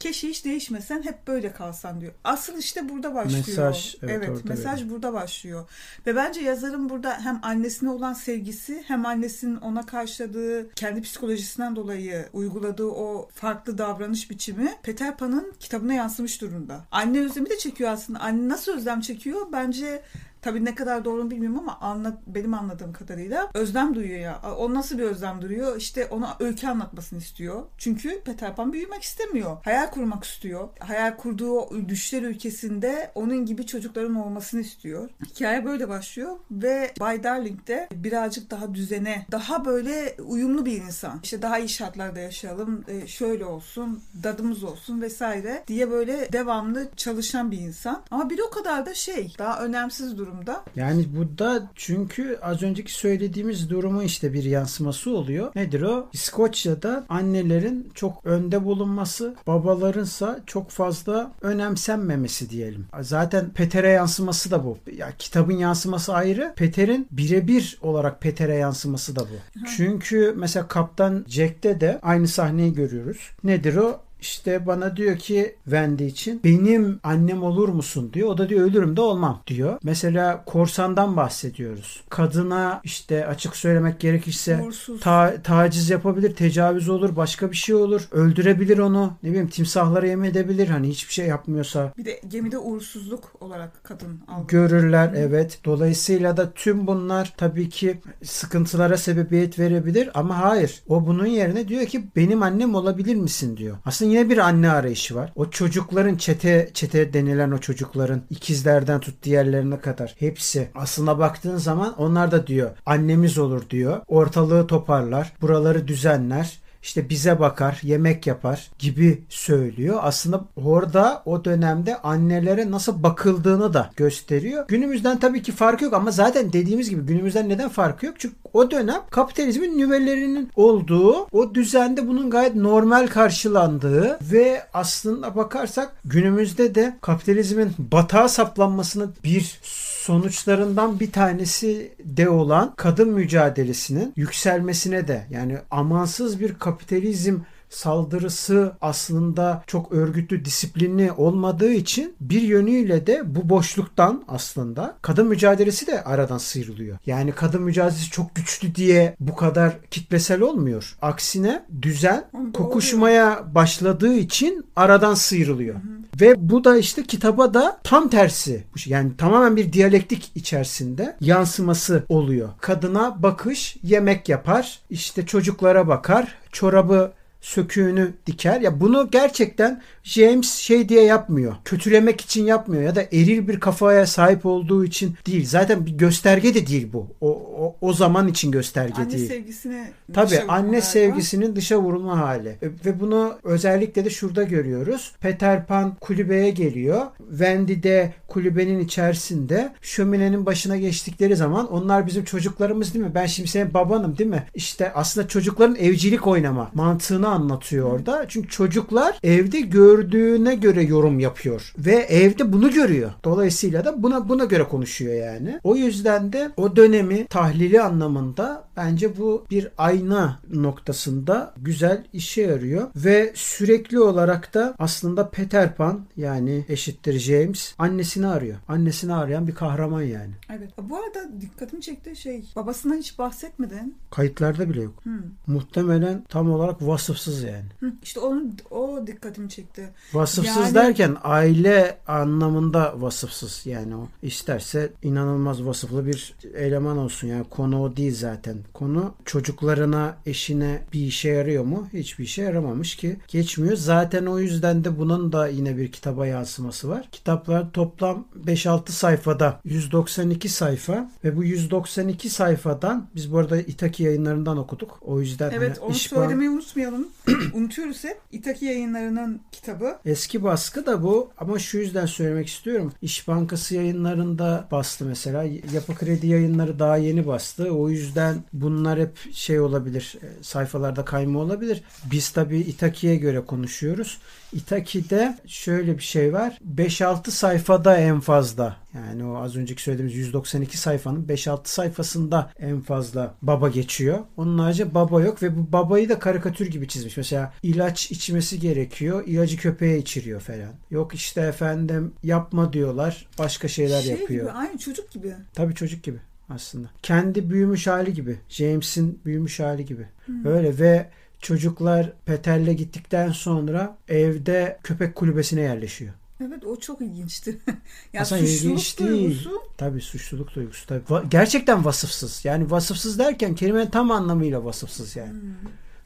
Keşke 0.03 0.29
hiç 0.29 0.45
değişmesen 0.45 1.03
hep 1.03 1.27
böyle 1.27 1.51
kalsan 1.51 2.01
diyor. 2.01 2.13
Asıl 2.23 2.57
işte 2.57 2.89
burada 2.89 3.15
başlıyor. 3.15 3.47
Mesaj, 3.47 3.95
evet, 4.01 4.23
evet 4.27 4.45
mesaj 4.45 4.73
veriyor. 4.73 4.89
burada 4.89 5.13
başlıyor. 5.13 5.69
Ve 6.07 6.15
bence 6.15 6.41
yazarın 6.41 6.89
burada 6.89 7.19
hem 7.19 7.39
annesine 7.43 7.89
olan 7.89 8.13
sevgisi 8.13 8.83
hem 8.87 9.05
annesinin 9.05 9.55
ona 9.55 9.85
karşıladığı 9.85 10.73
kendi 10.73 11.01
psikolojisinden 11.01 11.75
dolayı 11.75 12.25
uyguladığı 12.33 12.85
o 12.85 13.29
farklı 13.33 13.77
davranış 13.77 14.29
biçimi 14.29 14.75
Peter 14.83 15.17
Pan'ın 15.17 15.53
kitabına 15.59 15.93
yansımış 15.93 16.41
durumda. 16.41 16.85
Anne 16.91 17.19
özlemi 17.19 17.49
de 17.49 17.57
çekiyor 17.57 17.89
aslında. 17.89 18.19
Anne 18.19 18.49
nasıl 18.49 18.71
özlem 18.71 19.01
çekiyor? 19.01 19.47
Bence 19.51 20.03
Tabii 20.43 20.65
ne 20.65 20.75
kadar 20.75 21.05
doğru 21.05 21.31
bilmiyorum 21.31 21.59
ama 21.59 21.79
anlat, 21.79 22.17
benim 22.27 22.53
anladığım 22.53 22.93
kadarıyla 22.93 23.49
özlem 23.53 23.95
duyuyor 23.95 24.19
ya. 24.19 24.41
O 24.57 24.73
nasıl 24.73 24.97
bir 24.97 25.03
özlem 25.03 25.41
duyuyor? 25.41 25.77
İşte 25.77 26.05
ona 26.05 26.37
öykü 26.39 26.67
anlatmasını 26.67 27.19
istiyor. 27.19 27.63
Çünkü 27.77 28.21
Peter 28.21 28.55
Pan 28.55 28.73
büyümek 28.73 29.03
istemiyor. 29.03 29.57
Hayal 29.63 29.91
kurmak 29.91 30.23
istiyor. 30.23 30.69
Hayal 30.79 31.17
kurduğu 31.17 31.87
düşler 31.89 32.21
ülkesinde 32.21 33.11
onun 33.15 33.45
gibi 33.45 33.65
çocukların 33.65 34.15
olmasını 34.15 34.61
istiyor. 34.61 35.09
Hikaye 35.25 35.65
böyle 35.65 35.89
başlıyor 35.89 36.37
ve 36.51 36.93
Bay 36.99 37.23
Darling 37.23 37.67
de 37.67 37.89
birazcık 37.93 38.51
daha 38.51 38.73
düzene, 38.73 39.25
daha 39.31 39.65
böyle 39.65 40.15
uyumlu 40.25 40.65
bir 40.65 40.81
insan. 40.81 41.19
İşte 41.23 41.41
daha 41.41 41.59
iyi 41.59 41.69
şartlarda 41.69 42.19
yaşayalım, 42.19 42.85
e, 42.87 43.07
şöyle 43.07 43.45
olsun, 43.45 44.03
dadımız 44.23 44.63
olsun 44.63 45.01
vesaire 45.01 45.63
diye 45.67 45.91
böyle 45.91 46.33
devamlı 46.33 46.89
çalışan 46.95 47.51
bir 47.51 47.57
insan. 47.57 48.03
Ama 48.11 48.29
bir 48.29 48.39
o 48.39 48.49
kadar 48.49 48.85
da 48.85 48.93
şey, 48.93 49.33
daha 49.39 49.63
önemsiz 49.63 50.17
durum 50.17 50.32
durumda. 50.33 50.63
Yani 50.75 51.05
bu 51.17 51.37
da 51.37 51.69
çünkü 51.75 52.39
az 52.41 52.63
önceki 52.63 52.93
söylediğimiz 52.93 53.69
durumun 53.69 54.03
işte 54.03 54.33
bir 54.33 54.43
yansıması 54.43 55.11
oluyor. 55.11 55.51
Nedir 55.55 55.81
o? 55.81 56.09
İskoçya'da 56.13 57.05
annelerin 57.09 57.91
çok 57.95 58.25
önde 58.25 58.65
bulunması, 58.65 59.35
babalarınsa 59.47 60.39
çok 60.47 60.69
fazla 60.69 61.31
önemsenmemesi 61.41 62.49
diyelim. 62.49 62.85
Zaten 63.01 63.49
Peter'e 63.49 63.89
yansıması 63.89 64.51
da 64.51 64.65
bu. 64.65 64.77
Ya 64.97 65.11
kitabın 65.19 65.57
yansıması 65.57 66.13
ayrı. 66.13 66.53
Peter'in 66.55 67.07
birebir 67.11 67.77
olarak 67.81 68.21
Peter'e 68.21 68.55
yansıması 68.55 69.15
da 69.15 69.21
bu. 69.21 69.59
Hı. 69.59 69.65
Çünkü 69.77 70.33
mesela 70.37 70.67
Kaptan 70.67 71.25
Jack'te 71.27 71.81
de 71.81 71.99
aynı 72.01 72.27
sahneyi 72.27 72.73
görüyoruz. 72.73 73.31
Nedir 73.43 73.75
o? 73.75 73.99
İşte 74.23 74.65
bana 74.67 74.97
diyor 74.97 75.17
ki 75.17 75.55
Wendy 75.63 76.05
için 76.05 76.41
benim 76.43 76.99
annem 77.03 77.43
olur 77.43 77.69
musun 77.69 78.13
diyor. 78.13 78.29
O 78.29 78.37
da 78.37 78.49
diyor 78.49 78.65
ölürüm 78.67 78.95
de 78.95 79.01
olmam 79.01 79.41
diyor. 79.47 79.79
Mesela 79.83 80.43
korsandan 80.45 81.17
bahsediyoruz. 81.17 82.03
Kadına 82.09 82.81
işte 82.83 83.27
açık 83.27 83.55
söylemek 83.55 83.99
gerekirse 83.99 84.65
ta- 85.01 85.41
taciz 85.43 85.89
yapabilir, 85.89 86.35
tecavüz 86.35 86.89
olur, 86.89 87.15
başka 87.15 87.51
bir 87.51 87.55
şey 87.55 87.75
olur. 87.75 88.07
Öldürebilir 88.11 88.77
onu. 88.77 89.13
Ne 89.23 89.29
bileyim 89.29 89.47
timsahlara 89.47 90.07
yem 90.07 90.23
edebilir 90.23 90.67
hani 90.67 90.89
hiçbir 90.89 91.13
şey 91.13 91.27
yapmıyorsa. 91.27 91.93
Bir 91.97 92.05
de 92.05 92.21
gemide 92.27 92.57
uğursuzluk 92.57 93.31
olarak 93.39 93.83
kadın 93.83 94.19
algılıyor. 94.27 94.69
Görürler 94.69 95.07
Hı. 95.11 95.15
evet. 95.17 95.59
Dolayısıyla 95.65 96.37
da 96.37 96.51
tüm 96.53 96.87
bunlar 96.87 97.33
tabii 97.37 97.69
ki 97.69 98.01
sıkıntılara 98.23 98.97
sebebiyet 98.97 99.59
verebilir 99.59 100.09
ama 100.13 100.39
hayır. 100.39 100.83
O 100.87 101.07
bunun 101.07 101.25
yerine 101.25 101.67
diyor 101.67 101.85
ki 101.85 102.03
benim 102.15 102.43
annem 102.43 102.75
olabilir 102.75 103.15
misin 103.15 103.57
diyor. 103.57 103.77
Aslında 103.85 104.12
yine 104.13 104.29
bir 104.29 104.37
anne 104.37 104.71
arayışı 104.71 105.15
var. 105.15 105.31
O 105.35 105.49
çocukların 105.49 106.15
çete 106.15 106.69
çete 106.73 107.13
denilen 107.13 107.51
o 107.51 107.57
çocukların 107.57 108.21
ikizlerden 108.29 108.99
tut 108.99 109.23
diğerlerine 109.23 109.79
kadar 109.79 110.15
hepsi 110.19 110.69
aslına 110.75 111.19
baktığın 111.19 111.57
zaman 111.57 111.93
onlar 111.97 112.31
da 112.31 112.47
diyor 112.47 112.71
annemiz 112.85 113.37
olur 113.37 113.69
diyor. 113.69 114.01
Ortalığı 114.07 114.67
toparlar, 114.67 115.33
buraları 115.41 115.87
düzenler 115.87 116.62
işte 116.83 117.09
bize 117.09 117.39
bakar, 117.39 117.79
yemek 117.83 118.27
yapar 118.27 118.71
gibi 118.79 119.23
söylüyor. 119.29 119.99
Aslında 120.01 120.45
orada 120.55 121.21
o 121.25 121.45
dönemde 121.45 121.97
annelere 121.97 122.71
nasıl 122.71 123.03
bakıldığını 123.03 123.73
da 123.73 123.89
gösteriyor. 123.95 124.65
Günümüzden 124.67 125.19
tabii 125.19 125.41
ki 125.41 125.51
farkı 125.51 125.83
yok 125.83 125.93
ama 125.93 126.11
zaten 126.11 126.53
dediğimiz 126.53 126.89
gibi 126.89 127.01
günümüzden 127.01 127.49
neden 127.49 127.69
farkı 127.69 128.05
yok? 128.05 128.15
Çünkü 128.19 128.35
o 128.53 128.71
dönem 128.71 129.01
kapitalizmin 129.09 129.77
nüvelerinin 129.77 130.51
olduğu, 130.55 131.27
o 131.31 131.55
düzende 131.55 132.07
bunun 132.07 132.29
gayet 132.29 132.55
normal 132.55 133.07
karşılandığı 133.07 134.17
ve 134.21 134.63
aslında 134.73 135.35
bakarsak 135.35 135.95
günümüzde 136.05 136.75
de 136.75 136.97
kapitalizmin 137.01 137.71
batağa 137.77 138.27
saplanmasını 138.27 139.09
bir 139.23 139.59
sonuçlarından 140.03 140.99
bir 140.99 141.11
tanesi 141.11 141.91
de 141.99 142.29
olan 142.29 142.73
kadın 142.75 143.09
mücadelesinin 143.09 144.13
yükselmesine 144.15 145.07
de 145.07 145.27
yani 145.31 145.57
amansız 145.71 146.39
bir 146.39 146.53
kapitalizm 146.53 146.72
kapitalizm 146.73 147.35
saldırısı 147.73 148.71
aslında 148.81 149.63
çok 149.67 149.91
örgütlü, 149.91 150.45
disiplinli 150.45 151.11
olmadığı 151.11 151.71
için 151.71 152.15
bir 152.21 152.41
yönüyle 152.41 153.07
de 153.07 153.35
bu 153.35 153.49
boşluktan 153.49 154.23
aslında 154.27 154.97
kadın 155.01 155.27
mücadelesi 155.27 155.87
de 155.87 156.03
aradan 156.03 156.37
sıyrılıyor. 156.37 156.97
Yani 157.05 157.31
kadın 157.31 157.61
mücadelesi 157.61 158.11
çok 158.11 158.35
güçlü 158.35 158.75
diye 158.75 159.15
bu 159.19 159.35
kadar 159.35 159.73
kitlesel 159.91 160.41
olmuyor. 160.41 160.95
Aksine 161.01 161.65
düzen 161.81 162.25
kokuşmaya 162.53 163.55
başladığı 163.55 164.13
için 164.13 164.65
aradan 164.75 165.13
sıyrılıyor. 165.13 165.75
Hı 165.75 165.79
hı. 165.79 166.03
Ve 166.21 166.49
bu 166.49 166.63
da 166.63 166.77
işte 166.77 167.03
kitaba 167.03 167.53
da 167.53 167.79
tam 167.83 168.09
tersi. 168.09 168.63
Yani 168.85 169.17
tamamen 169.17 169.55
bir 169.55 169.73
diyalektik 169.73 170.31
içerisinde 170.35 171.17
yansıması 171.21 172.03
oluyor. 172.09 172.49
Kadına 172.61 173.23
bakış, 173.23 173.77
yemek 173.83 174.29
yapar, 174.29 174.79
işte 174.89 175.25
çocuklara 175.25 175.87
bakar, 175.87 176.35
çorabı 176.51 177.11
söküğünü 177.43 178.13
diker. 178.25 178.61
Ya 178.61 178.79
bunu 178.79 179.11
gerçekten 179.11 179.81
James 180.03 180.53
şey 180.53 180.89
diye 180.89 181.03
yapmıyor. 181.03 181.55
Kötülemek 181.65 182.21
için 182.21 182.45
yapmıyor 182.45 182.83
ya 182.83 182.95
da 182.95 183.01
eril 183.01 183.47
bir 183.47 183.59
kafaya 183.59 184.07
sahip 184.07 184.45
olduğu 184.45 184.85
için 184.85 185.15
değil. 185.27 185.45
Zaten 185.45 185.85
bir 185.85 185.91
gösterge 185.91 186.55
de 186.55 186.67
değil 186.67 186.89
bu. 186.93 187.07
O 187.21 187.43
o, 187.59 187.75
o 187.81 187.93
zaman 187.93 188.27
için 188.27 188.51
gösterge 188.51 188.93
anne 189.01 189.11
değil. 189.11 189.21
Anne 189.21 189.35
sevgisini 189.35 189.87
Tabii 190.13 190.41
anne 190.47 190.81
sevgisinin 190.81 191.55
dışa 191.55 191.79
vurulma 191.79 192.19
hali. 192.19 192.49
E, 192.49 192.67
ve 192.85 192.99
bunu 192.99 193.35
özellikle 193.43 194.05
de 194.05 194.09
şurada 194.09 194.43
görüyoruz. 194.43 195.11
Peter 195.19 195.65
Pan 195.65 195.95
kulübeye 196.01 196.49
geliyor. 196.49 197.01
Wendy 197.29 197.83
de 197.83 198.13
kulübenin 198.27 198.79
içerisinde 198.79 199.73
şöminenin 199.81 200.45
başına 200.45 200.77
geçtikleri 200.77 201.35
zaman 201.35 201.71
onlar 201.73 202.07
bizim 202.07 202.23
çocuklarımız 202.23 202.93
değil 202.93 203.05
mi? 203.05 203.11
Ben 203.15 203.25
şimdi 203.25 203.49
senin 203.49 203.73
babanım 203.73 204.17
değil 204.17 204.29
mi? 204.29 204.43
İşte 204.53 204.93
aslında 204.93 205.27
çocukların 205.27 205.75
evcilik 205.75 206.27
oynama 206.27 206.71
mantığını 206.73 207.32
anlatıyor 207.33 207.91
orada. 207.91 208.25
Çünkü 208.27 208.49
çocuklar 208.49 209.19
evde 209.23 209.61
gördüğüne 209.61 210.55
göre 210.55 210.83
yorum 210.83 211.19
yapıyor 211.19 211.73
ve 211.77 211.95
evde 211.95 212.53
bunu 212.53 212.71
görüyor. 212.71 213.11
Dolayısıyla 213.23 213.85
da 213.85 214.03
buna 214.03 214.29
buna 214.29 214.45
göre 214.45 214.63
konuşuyor 214.63 215.13
yani. 215.13 215.59
O 215.63 215.75
yüzden 215.75 216.33
de 216.33 216.51
o 216.57 216.75
dönemi 216.75 217.27
tahlili 217.27 217.81
anlamında 217.81 218.63
bence 218.77 219.17
bu 219.17 219.45
bir 219.51 219.67
ayna 219.77 220.39
noktasında 220.53 221.53
güzel 221.57 222.03
işe 222.13 222.41
yarıyor 222.41 222.87
ve 222.95 223.31
sürekli 223.35 223.99
olarak 223.99 224.53
da 224.53 224.75
aslında 224.79 225.29
Peter 225.29 225.75
Pan 225.75 226.05
yani 226.17 226.65
eşittir 226.69 227.19
James 227.19 227.75
annesini 227.77 228.27
arıyor. 228.27 228.57
Annesini 228.67 229.13
arayan 229.13 229.47
bir 229.47 229.55
kahraman 229.55 230.01
yani. 230.01 230.33
Evet. 230.49 230.69
Bu 230.81 230.97
arada 230.97 231.41
dikkatimi 231.41 231.81
çekti 231.81 232.15
şey 232.15 232.45
babasından 232.55 232.97
hiç 232.97 233.19
bahsetmedin. 233.19 233.95
Kayıtlarda 234.11 234.69
bile 234.69 234.81
yok. 234.81 235.05
Hmm. 235.05 235.21
Muhtemelen 235.47 236.23
tam 236.29 236.51
olarak 236.51 236.81
vasıfsız 237.27 237.43
yani. 237.43 237.65
Hı. 237.79 237.93
İşte 238.03 238.19
onun 238.19 238.57
o 238.71 239.07
dikkatimi 239.07 239.49
çekti. 239.49 239.89
Vasıfsız 240.13 240.55
yani... 240.55 240.75
derken 240.75 241.17
aile 241.23 241.97
anlamında 242.07 242.93
vasıfsız 243.01 243.65
yani 243.65 243.95
o 243.95 244.07
isterse 244.21 244.91
inanılmaz 245.03 245.65
vasıflı 245.65 246.05
bir 246.05 246.35
eleman 246.55 246.97
olsun 246.97 247.27
yani 247.27 247.45
konu 247.49 247.83
o 247.83 247.95
değil 247.95 248.15
zaten. 248.15 248.57
Konu 248.73 249.13
çocuklarına, 249.25 250.17
eşine 250.25 250.81
bir 250.93 250.99
işe 250.99 251.29
yarıyor 251.29 251.63
mu? 251.63 251.87
Hiçbir 251.93 252.23
işe 252.23 252.41
yaramamış 252.41 252.95
ki 252.95 253.17
geçmiyor. 253.27 253.75
Zaten 253.75 254.25
o 254.25 254.39
yüzden 254.39 254.83
de 254.83 254.99
bunun 254.99 255.31
da 255.31 255.47
yine 255.47 255.77
bir 255.77 255.91
kitaba 255.91 256.27
yansıması 256.27 256.89
var. 256.89 257.07
Kitaplar 257.11 257.71
toplam 257.71 258.27
5-6 258.45 258.91
sayfada 258.91 259.59
192 259.63 260.49
sayfa 260.49 261.11
ve 261.23 261.37
bu 261.37 261.43
192 261.43 262.29
sayfadan 262.29 263.07
biz 263.15 263.33
bu 263.33 263.37
arada 263.37 263.57
Itaki 263.57 264.03
yayınlarından 264.03 264.57
okuduk. 264.57 264.99
O 265.01 265.21
yüzden 265.21 265.51
Evet 265.51 265.77
hani 265.77 265.85
onu 265.85 265.95
işbah... 265.95 266.17
söylemeyi 266.17 266.49
unutmayalım. 266.49 267.07
Unutuyoruz 267.53 268.03
hep. 268.03 268.17
Itaki 268.31 268.65
yayınlarının 268.65 269.41
kitabı. 269.51 269.97
Eski 270.05 270.43
baskı 270.43 270.85
da 270.85 271.03
bu 271.03 271.31
ama 271.37 271.59
şu 271.59 271.77
yüzden 271.77 272.05
söylemek 272.05 272.47
istiyorum. 272.47 272.93
İş 273.01 273.27
Bankası 273.27 273.75
yayınlarında 273.75 274.67
bastı 274.71 275.05
mesela. 275.05 275.43
Yapı 275.73 275.95
Kredi 275.95 276.27
yayınları 276.27 276.79
daha 276.79 276.97
yeni 276.97 277.27
bastı. 277.27 277.71
O 277.71 277.89
yüzden 277.89 278.43
bunlar 278.53 278.99
hep 278.99 279.33
şey 279.33 279.59
olabilir. 279.59 280.15
E, 280.21 280.43
sayfalarda 280.43 281.05
kayma 281.05 281.39
olabilir. 281.39 281.83
Biz 282.11 282.29
tabii 282.29 282.59
Itaki'ye 282.59 283.15
göre 283.15 283.41
konuşuyoruz. 283.41 284.17
Itaki'de 284.53 285.37
şöyle 285.47 285.97
bir 285.97 286.03
şey 286.03 286.33
var. 286.33 286.59
5-6 286.75 287.31
sayfada 287.31 287.97
en 287.97 288.19
fazla 288.19 288.83
yani 288.93 289.25
o 289.25 289.35
az 289.37 289.55
önceki 289.55 289.81
söylediğimiz 289.81 290.15
192 290.15 290.77
sayfanın 290.77 291.25
5-6 291.25 291.59
sayfasında 291.63 292.51
en 292.59 292.81
fazla 292.81 293.33
baba 293.41 293.69
geçiyor. 293.69 294.19
Onun 294.37 294.59
harici 294.59 294.93
baba 294.93 295.21
yok 295.21 295.43
ve 295.43 295.57
bu 295.57 295.71
babayı 295.71 296.09
da 296.09 296.19
karikatür 296.19 296.67
gibi 296.67 296.87
çizmiş. 297.03 297.17
Mesela 297.17 297.53
ilaç 297.63 298.11
içmesi 298.11 298.59
gerekiyor. 298.59 299.23
ilacı 299.27 299.57
köpeğe 299.57 299.97
içiriyor 299.97 300.41
falan. 300.41 300.73
Yok 300.91 301.13
işte 301.15 301.41
efendim 301.41 302.13
yapma 302.23 302.73
diyorlar. 302.73 303.27
Başka 303.39 303.67
şeyler 303.67 304.01
şey 304.01 304.11
yapıyor. 304.11 304.41
gibi 304.45 304.51
aynı 304.51 304.77
çocuk 304.77 305.11
gibi. 305.11 305.33
Tabii 305.53 305.75
çocuk 305.75 306.03
gibi 306.03 306.17
aslında. 306.49 306.87
Kendi 307.03 307.49
büyümüş 307.49 307.87
hali 307.87 308.13
gibi. 308.13 308.39
James'in 308.49 309.19
büyümüş 309.25 309.59
hali 309.59 309.85
gibi. 309.85 310.07
Öyle 310.45 310.79
ve 310.79 311.09
çocuklar 311.39 312.13
Peter'le 312.25 312.73
gittikten 312.73 313.31
sonra 313.31 313.97
evde 314.07 314.79
köpek 314.83 315.15
kulübesine 315.15 315.61
yerleşiyor. 315.61 316.13
Evet 316.47 316.65
o 316.65 316.79
çok 316.79 317.01
ilginçti. 317.01 317.57
ya 318.13 318.21
Aslında 318.21 318.41
suçluluk 318.41 318.63
ilginç 318.63 318.99
değil. 318.99 319.09
duygusu 319.11 319.61
Tabii 319.77 320.01
suçluluk 320.01 320.55
duygusu 320.55 320.87
tabii. 320.87 321.03
Va- 321.03 321.29
gerçekten 321.29 321.85
vasıfsız. 321.85 322.45
Yani 322.45 322.71
vasıfsız 322.71 323.19
derken 323.19 323.55
kelimenin 323.55 323.89
tam 323.89 324.11
anlamıyla 324.11 324.65
vasıfsız 324.65 325.15
yani. 325.15 325.33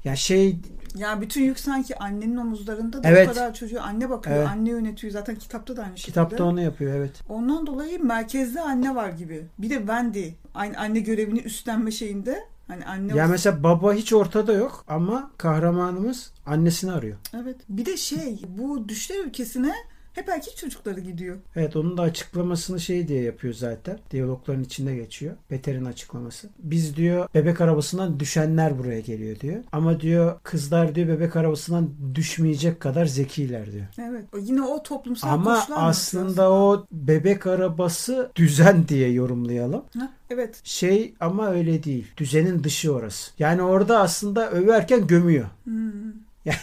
Yani 0.07 0.17
şey 0.17 0.59
Ya 0.95 1.21
bütün 1.21 1.43
yük 1.43 1.59
sanki 1.59 1.97
annenin 1.99 2.37
omuzlarında 2.37 3.03
da 3.03 3.09
Evet. 3.09 3.27
o 3.29 3.31
kadar 3.33 3.53
çocuğu 3.53 3.81
anne 3.81 4.09
bakıyor, 4.09 4.35
Evet. 4.37 4.47
anne 4.47 4.69
yönetiyor. 4.69 5.13
Zaten 5.13 5.35
kitapta 5.35 5.77
da 5.77 5.83
aynı 5.83 5.97
şekilde. 5.97 6.07
kitapta 6.11 6.43
onu 6.43 6.61
yapıyor 6.61 6.95
evet. 6.95 7.11
Ondan 7.29 7.67
dolayı 7.67 8.03
merkezde 8.03 8.61
anne 8.61 8.95
var 8.95 9.09
gibi. 9.09 9.45
Bir 9.59 9.69
de 9.69 9.77
Wendy 9.77 10.27
aynı 10.55 10.77
anne 10.77 10.99
görevini 10.99 11.39
üstlenme 11.39 11.91
şeyinde. 11.91 12.43
Hani 12.67 12.85
anne 12.85 13.15
Ya 13.15 13.25
o- 13.25 13.29
mesela 13.29 13.63
baba 13.63 13.93
hiç 13.93 14.13
ortada 14.13 14.53
yok 14.53 14.83
ama 14.87 15.31
kahramanımız 15.37 16.31
annesini 16.45 16.91
arıyor. 16.91 17.17
Evet. 17.41 17.55
Bir 17.69 17.85
de 17.85 17.97
şey 17.97 18.41
bu 18.47 18.89
düşler 18.89 19.25
ülkesine 19.25 19.73
hep 20.17 20.29
erkek 20.29 20.57
çocukları 20.57 20.99
gidiyor. 20.99 21.37
Evet 21.55 21.75
onun 21.75 21.97
da 21.97 22.01
açıklamasını 22.01 22.79
şey 22.79 23.07
diye 23.07 23.21
yapıyor 23.21 23.53
zaten. 23.53 23.99
Diyalogların 24.11 24.63
içinde 24.63 24.95
geçiyor. 24.95 25.35
Peter'in 25.49 25.85
açıklaması. 25.85 26.49
Biz 26.59 26.95
diyor 26.95 27.27
bebek 27.35 27.61
arabasından 27.61 28.19
düşenler 28.19 28.79
buraya 28.79 28.99
geliyor 28.99 29.39
diyor. 29.39 29.63
Ama 29.71 29.99
diyor 29.99 30.39
kızlar 30.43 30.95
diyor 30.95 31.07
bebek 31.07 31.35
arabasından 31.35 31.89
düşmeyecek 32.15 32.79
kadar 32.79 33.05
zekiler 33.05 33.71
diyor. 33.71 33.85
Evet. 34.01 34.25
Yine 34.41 34.61
o 34.61 34.83
toplumsal 34.83 35.29
Ama 35.29 35.65
aslında 35.75 36.51
o 36.51 36.85
bebek 36.91 37.47
arabası 37.47 38.31
düzen 38.35 38.87
diye 38.87 39.11
yorumlayalım. 39.11 39.83
Ha, 39.99 40.11
Evet. 40.29 40.61
Şey 40.63 41.13
ama 41.19 41.49
öyle 41.49 41.83
değil. 41.83 42.07
Düzenin 42.17 42.63
dışı 42.63 42.93
orası. 42.93 43.31
Yani 43.39 43.61
orada 43.61 43.99
aslında 43.99 44.51
överken 44.51 45.07
gömüyor. 45.07 45.45
Hmm. 45.63 46.13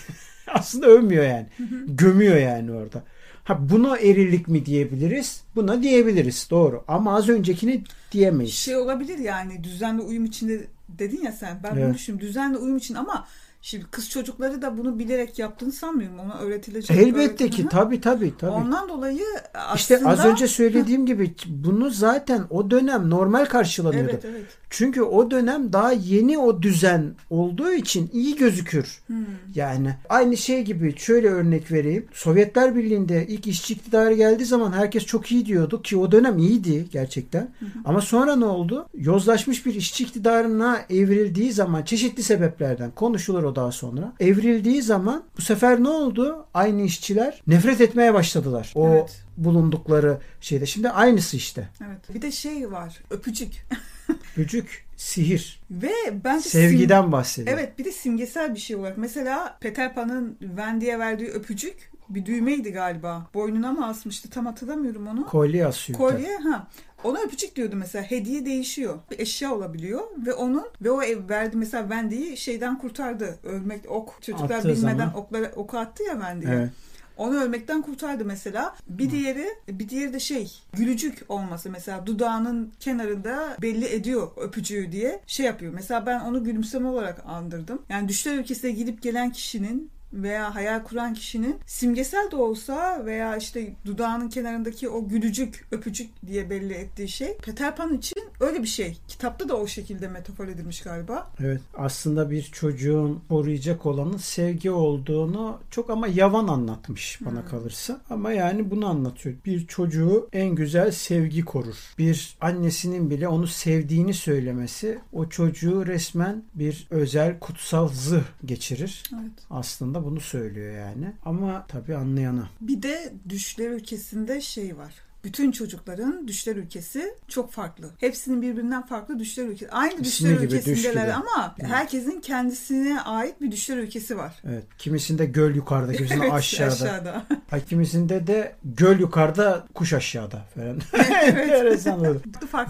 aslında 0.54 0.86
övmüyor 0.86 1.24
yani. 1.24 1.46
Gömüyor 1.86 2.36
yani 2.36 2.72
orada. 2.72 3.02
Ha 3.44 3.70
buna 3.70 3.96
erillik 3.98 4.48
mi 4.48 4.66
diyebiliriz? 4.66 5.42
Buna 5.56 5.82
diyebiliriz. 5.82 6.46
Doğru. 6.50 6.84
Ama 6.88 7.16
az 7.16 7.28
öncekini 7.28 7.82
diyemeyiz. 8.12 8.54
Şey 8.54 8.76
olabilir 8.76 9.18
yani 9.18 9.64
düzenli 9.64 10.02
uyum 10.02 10.24
içinde 10.24 10.66
dedin 10.88 11.22
ya 11.22 11.32
sen. 11.32 11.60
Ben 11.62 11.72
bunu 11.76 11.80
Evet. 11.80 11.94
düşünüyorum. 11.94 12.28
Düzenli 12.28 12.56
uyum 12.56 12.76
için 12.76 12.94
ama 12.94 13.26
şimdi 13.64 13.84
kız 13.90 14.10
çocukları 14.10 14.62
da 14.62 14.78
bunu 14.78 14.98
bilerek 14.98 15.38
yaptığını 15.38 15.72
sanmıyorum. 15.72 16.18
Ona 16.18 16.38
öğretilecek. 16.38 16.96
Elbette 16.96 17.50
ki 17.50 17.68
tabii 17.68 18.00
tabii 18.00 18.32
tabii. 18.38 18.50
Ondan 18.50 18.88
dolayı 18.88 19.24
aslında 19.54 19.74
İşte 19.76 20.00
az 20.04 20.24
önce 20.24 20.48
söylediğim 20.48 21.06
gibi 21.06 21.34
bunu 21.46 21.90
zaten 21.90 22.44
o 22.50 22.70
dönem 22.70 23.10
normal 23.10 23.44
karşılanıyordu. 23.44 24.10
Evet 24.10 24.24
evet. 24.24 24.46
Çünkü 24.70 25.02
o 25.02 25.30
dönem 25.30 25.72
daha 25.72 25.92
yeni 25.92 26.38
o 26.38 26.62
düzen 26.62 27.14
olduğu 27.30 27.72
için 27.72 28.10
iyi 28.12 28.36
gözükür. 28.36 29.02
Hmm. 29.06 29.16
Yani 29.54 29.94
aynı 30.08 30.36
şey 30.36 30.62
gibi 30.62 30.98
şöyle 30.98 31.28
örnek 31.28 31.72
vereyim. 31.72 32.06
Sovyetler 32.12 32.76
Birliği'nde 32.76 33.26
ilk 33.26 33.46
işçi 33.46 33.74
iktidarı 33.74 34.14
geldiği 34.14 34.44
zaman 34.44 34.72
herkes 34.72 35.04
çok 35.04 35.32
iyi 35.32 35.46
diyordu 35.46 35.82
ki 35.82 35.96
o 35.96 36.12
dönem 36.12 36.38
iyiydi 36.38 36.86
gerçekten. 36.92 37.50
Ama 37.84 38.00
sonra 38.00 38.36
ne 38.36 38.44
oldu? 38.44 38.86
Yozlaşmış 38.94 39.66
bir 39.66 39.74
işçi 39.74 40.04
iktidarına 40.04 40.80
evrildiği 40.90 41.52
zaman 41.52 41.82
çeşitli 41.82 42.22
sebeplerden 42.22 42.90
konuşulur 42.90 43.42
o 43.42 43.53
daha 43.56 43.72
sonra. 43.72 44.12
Evrildiği 44.20 44.82
zaman 44.82 45.24
bu 45.38 45.42
sefer 45.42 45.82
ne 45.82 45.88
oldu? 45.88 46.46
Aynı 46.54 46.82
işçiler 46.82 47.42
nefret 47.46 47.80
etmeye 47.80 48.14
başladılar. 48.14 48.72
O 48.74 48.88
Evet. 48.88 49.22
bulundukları 49.36 50.18
şeyde. 50.40 50.66
Şimdi 50.66 50.90
aynısı 50.90 51.36
işte. 51.36 51.68
Evet. 51.88 52.14
Bir 52.14 52.22
de 52.22 52.32
şey 52.32 52.72
var. 52.72 53.02
Öpücük. 53.10 53.66
Gücük, 54.36 54.84
sihir, 54.96 55.60
Ve 55.70 55.92
bence 56.24 56.48
sim- 56.48 56.60
sevgiden 56.60 57.12
bahsediyor. 57.12 57.58
Evet 57.58 57.78
bir 57.78 57.84
de 57.84 57.92
simgesel 57.92 58.54
bir 58.54 58.60
şey 58.60 58.76
olarak. 58.76 58.98
Mesela 58.98 59.56
Peter 59.60 59.94
Pan'ın 59.94 60.36
Wendy'ye 60.40 60.98
verdiği 60.98 61.28
öpücük 61.28 61.90
bir 62.08 62.26
düğmeydi 62.26 62.72
galiba. 62.72 63.26
Boynuna 63.34 63.72
mı 63.72 63.86
asmıştı 63.86 64.30
tam 64.30 64.46
hatırlamıyorum 64.46 65.06
onu. 65.06 65.26
Kolye 65.26 65.66
asıyor. 65.66 65.98
Kolye 65.98 66.36
ha. 66.36 66.66
Ona 67.04 67.18
öpücük 67.20 67.56
diyordu 67.56 67.76
mesela. 67.76 68.04
Hediye 68.04 68.46
değişiyor. 68.46 68.98
Bir 69.10 69.18
eşya 69.18 69.54
olabiliyor 69.54 70.02
ve 70.26 70.32
onun 70.32 70.66
ve 70.82 70.90
o 70.90 71.02
ev 71.02 71.28
verdi 71.28 71.56
mesela 71.56 71.82
Wendy'yi 71.82 72.36
şeyden 72.36 72.78
kurtardı. 72.78 73.38
Ölmek 73.44 73.90
ok 73.90 74.18
çocuklar 74.22 74.56
Attığı 74.56 74.68
bilmeden 74.68 74.98
zaman. 74.98 75.14
okları 75.14 75.52
oku 75.56 75.78
attı 75.78 76.02
ya 76.02 76.12
Wendy'ye. 76.12 76.54
Evet. 76.54 76.70
Onu 77.16 77.40
ölmekten 77.40 77.82
kurtardı 77.82 78.24
mesela. 78.24 78.76
Bir 78.88 79.10
diğeri 79.10 79.48
bir 79.68 79.88
diğeri 79.88 80.12
de 80.12 80.20
şey 80.20 80.52
gülücük 80.72 81.24
olması 81.28 81.70
mesela 81.70 82.06
dudağının 82.06 82.72
kenarında 82.80 83.56
belli 83.62 83.86
ediyor 83.86 84.28
öpücüğü 84.36 84.92
diye 84.92 85.20
şey 85.26 85.46
yapıyor. 85.46 85.72
Mesela 85.74 86.06
ben 86.06 86.20
onu 86.20 86.44
gülümseme 86.44 86.88
olarak 86.88 87.22
andırdım. 87.26 87.82
Yani 87.88 88.08
düşler 88.08 88.38
ülkesine 88.38 88.70
gidip 88.70 89.02
gelen 89.02 89.30
kişinin 89.32 89.90
veya 90.22 90.54
hayal 90.54 90.84
kuran 90.84 91.14
kişinin 91.14 91.56
simgesel 91.66 92.30
de 92.30 92.36
olsa 92.36 93.02
veya 93.06 93.36
işte 93.36 93.72
dudağının 93.86 94.28
kenarındaki 94.28 94.88
o 94.88 95.08
gülücük, 95.08 95.66
öpücük 95.70 96.10
diye 96.26 96.50
belli 96.50 96.72
ettiği 96.74 97.08
şey 97.08 97.36
Peter 97.36 97.76
Pan 97.76 97.94
için 97.94 98.22
öyle 98.40 98.62
bir 98.62 98.68
şey. 98.68 98.96
Kitapta 99.08 99.48
da 99.48 99.56
o 99.56 99.66
şekilde 99.66 100.08
metafor 100.08 100.48
edilmiş 100.48 100.80
galiba. 100.82 101.30
Evet. 101.40 101.60
Aslında 101.76 102.30
bir 102.30 102.42
çocuğun 102.42 103.22
koruyacak 103.28 103.86
olanın 103.86 104.16
sevgi 104.16 104.70
olduğunu 104.70 105.58
çok 105.70 105.90
ama 105.90 106.06
yavan 106.06 106.48
anlatmış 106.48 107.18
bana 107.24 107.40
Hmm. 107.40 107.48
kalırsa. 107.48 108.00
Ama 108.10 108.32
yani 108.32 108.70
bunu 108.70 108.86
anlatıyor. 108.86 109.36
Bir 109.44 109.66
çocuğu 109.66 110.28
en 110.32 110.54
güzel 110.54 110.90
sevgi 110.90 111.44
korur. 111.44 111.76
Bir 111.98 112.36
annesinin 112.40 113.10
bile 113.10 113.28
onu 113.28 113.46
sevdiğini 113.46 114.14
söylemesi 114.14 114.98
o 115.12 115.28
çocuğu 115.28 115.86
resmen 115.86 116.42
bir 116.54 116.86
özel 116.90 117.38
kutsal 117.38 117.88
zırh 117.88 118.24
geçirir. 118.44 119.02
Evet. 119.14 119.32
Aslında 119.50 120.03
bunu 120.04 120.20
söylüyor 120.20 120.74
yani. 120.78 121.12
Ama 121.24 121.66
tabii 121.68 121.96
anlayana. 121.96 122.48
Bir 122.60 122.82
de 122.82 123.12
düşler 123.28 123.70
ülkesinde 123.70 124.40
şey 124.40 124.76
var. 124.76 124.94
Bütün 125.24 125.52
çocukların 125.52 126.28
düşler 126.28 126.56
ülkesi 126.56 127.14
çok 127.28 127.52
farklı. 127.52 127.90
Hepsinin 127.98 128.42
birbirinden 128.42 128.86
farklı 128.86 129.18
düşler 129.18 129.44
ülkesi. 129.44 129.70
Aynı 129.70 130.04
düşler 130.04 130.30
gibi, 130.30 130.50
düş 130.50 130.60
ülkesindeler 130.60 131.04
gibi. 131.04 131.12
ama 131.12 131.54
herkesin 131.60 132.20
kendisine 132.20 133.00
ait 133.00 133.40
bir 133.40 133.52
düşler 133.52 133.76
ülkesi 133.76 134.16
var. 134.16 134.34
Evet. 134.48 134.64
Kimisinde 134.78 135.26
göl 135.26 135.54
yukarıda, 135.54 135.92
kimisinde 135.92 136.20
Evet, 136.24 136.32
aşağıda. 136.32 136.72
aşağıda. 136.72 137.26
Ay, 137.52 137.64
kimisinde 137.64 138.26
de 138.26 138.54
göl 138.64 139.00
yukarıda, 139.00 139.66
kuş 139.74 139.92
aşağıda 139.92 140.42
falan. 140.54 140.78
Evet. 141.22 141.86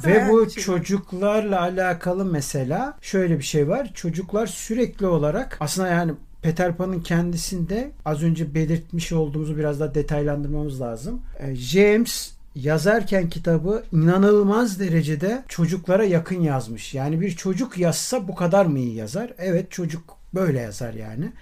Ve 0.06 0.28
bu 0.30 0.50
şey 0.50 0.62
çocuklarla 0.64 1.60
alakalı 1.60 2.24
mesela 2.24 2.98
şöyle 3.00 3.38
bir 3.38 3.44
şey 3.44 3.68
var. 3.68 3.90
Çocuklar 3.94 4.46
sürekli 4.46 5.06
olarak 5.06 5.56
aslında 5.60 5.88
yani 5.88 6.12
Peter 6.44 6.76
Pan'ın 6.76 7.00
kendisinde 7.00 7.90
az 8.04 8.22
önce 8.22 8.54
belirtmiş 8.54 9.12
olduğumuzu 9.12 9.56
biraz 9.56 9.80
daha 9.80 9.94
detaylandırmamız 9.94 10.80
lazım. 10.80 11.22
Ee, 11.40 11.54
James 11.54 12.32
yazarken 12.54 13.28
kitabı 13.28 13.84
inanılmaz 13.92 14.80
derecede 14.80 15.42
çocuklara 15.48 16.04
yakın 16.04 16.40
yazmış. 16.40 16.94
Yani 16.94 17.20
bir 17.20 17.30
çocuk 17.30 17.78
yazsa 17.78 18.28
bu 18.28 18.34
kadar 18.34 18.66
mı 18.66 18.78
iyi 18.78 18.94
yazar? 18.94 19.32
Evet 19.38 19.70
çocuk 19.70 20.16
böyle 20.34 20.60
yazar 20.60 20.94
yani. 20.94 21.32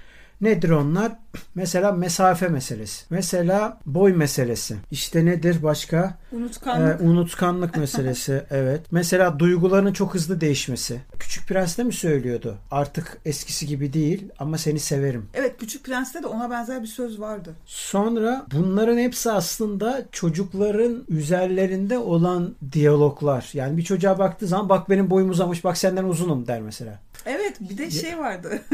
Nedir 0.42 0.70
onlar? 0.70 1.12
Mesela 1.54 1.92
mesafe 1.92 2.48
meselesi. 2.48 3.04
Mesela 3.10 3.78
boy 3.86 4.12
meselesi. 4.12 4.76
İşte 4.90 5.24
nedir 5.24 5.62
başka? 5.62 6.18
Unutkanlık. 6.32 7.00
Ee, 7.00 7.04
unutkanlık 7.04 7.76
meselesi 7.76 8.42
evet. 8.50 8.80
Mesela 8.90 9.38
duyguların 9.38 9.92
çok 9.92 10.14
hızlı 10.14 10.40
değişmesi. 10.40 11.00
Küçük 11.18 11.48
Prens 11.48 11.78
de 11.78 11.84
mi 11.84 11.92
söylüyordu? 11.92 12.58
Artık 12.70 13.18
eskisi 13.24 13.66
gibi 13.66 13.92
değil 13.92 14.28
ama 14.38 14.58
seni 14.58 14.80
severim. 14.80 15.28
Evet 15.34 15.56
Küçük 15.58 15.84
Prens'te 15.84 16.22
de 16.22 16.26
ona 16.26 16.50
benzer 16.50 16.82
bir 16.82 16.86
söz 16.86 17.20
vardı. 17.20 17.54
Sonra 17.66 18.46
bunların 18.54 18.98
hepsi 18.98 19.30
aslında 19.30 20.04
çocukların 20.12 21.04
üzerlerinde 21.08 21.98
olan 21.98 22.54
diyaloglar. 22.72 23.50
Yani 23.52 23.76
bir 23.76 23.82
çocuğa 23.82 24.18
baktığı 24.18 24.46
zaman 24.46 24.68
bak 24.68 24.90
benim 24.90 25.10
boyum 25.10 25.30
uzamış 25.30 25.64
bak 25.64 25.78
senden 25.78 26.04
uzunum 26.04 26.46
der 26.46 26.60
mesela. 26.60 26.98
Evet 27.26 27.56
bir 27.60 27.78
de 27.78 27.90
şey 27.90 28.18
vardı. 28.18 28.62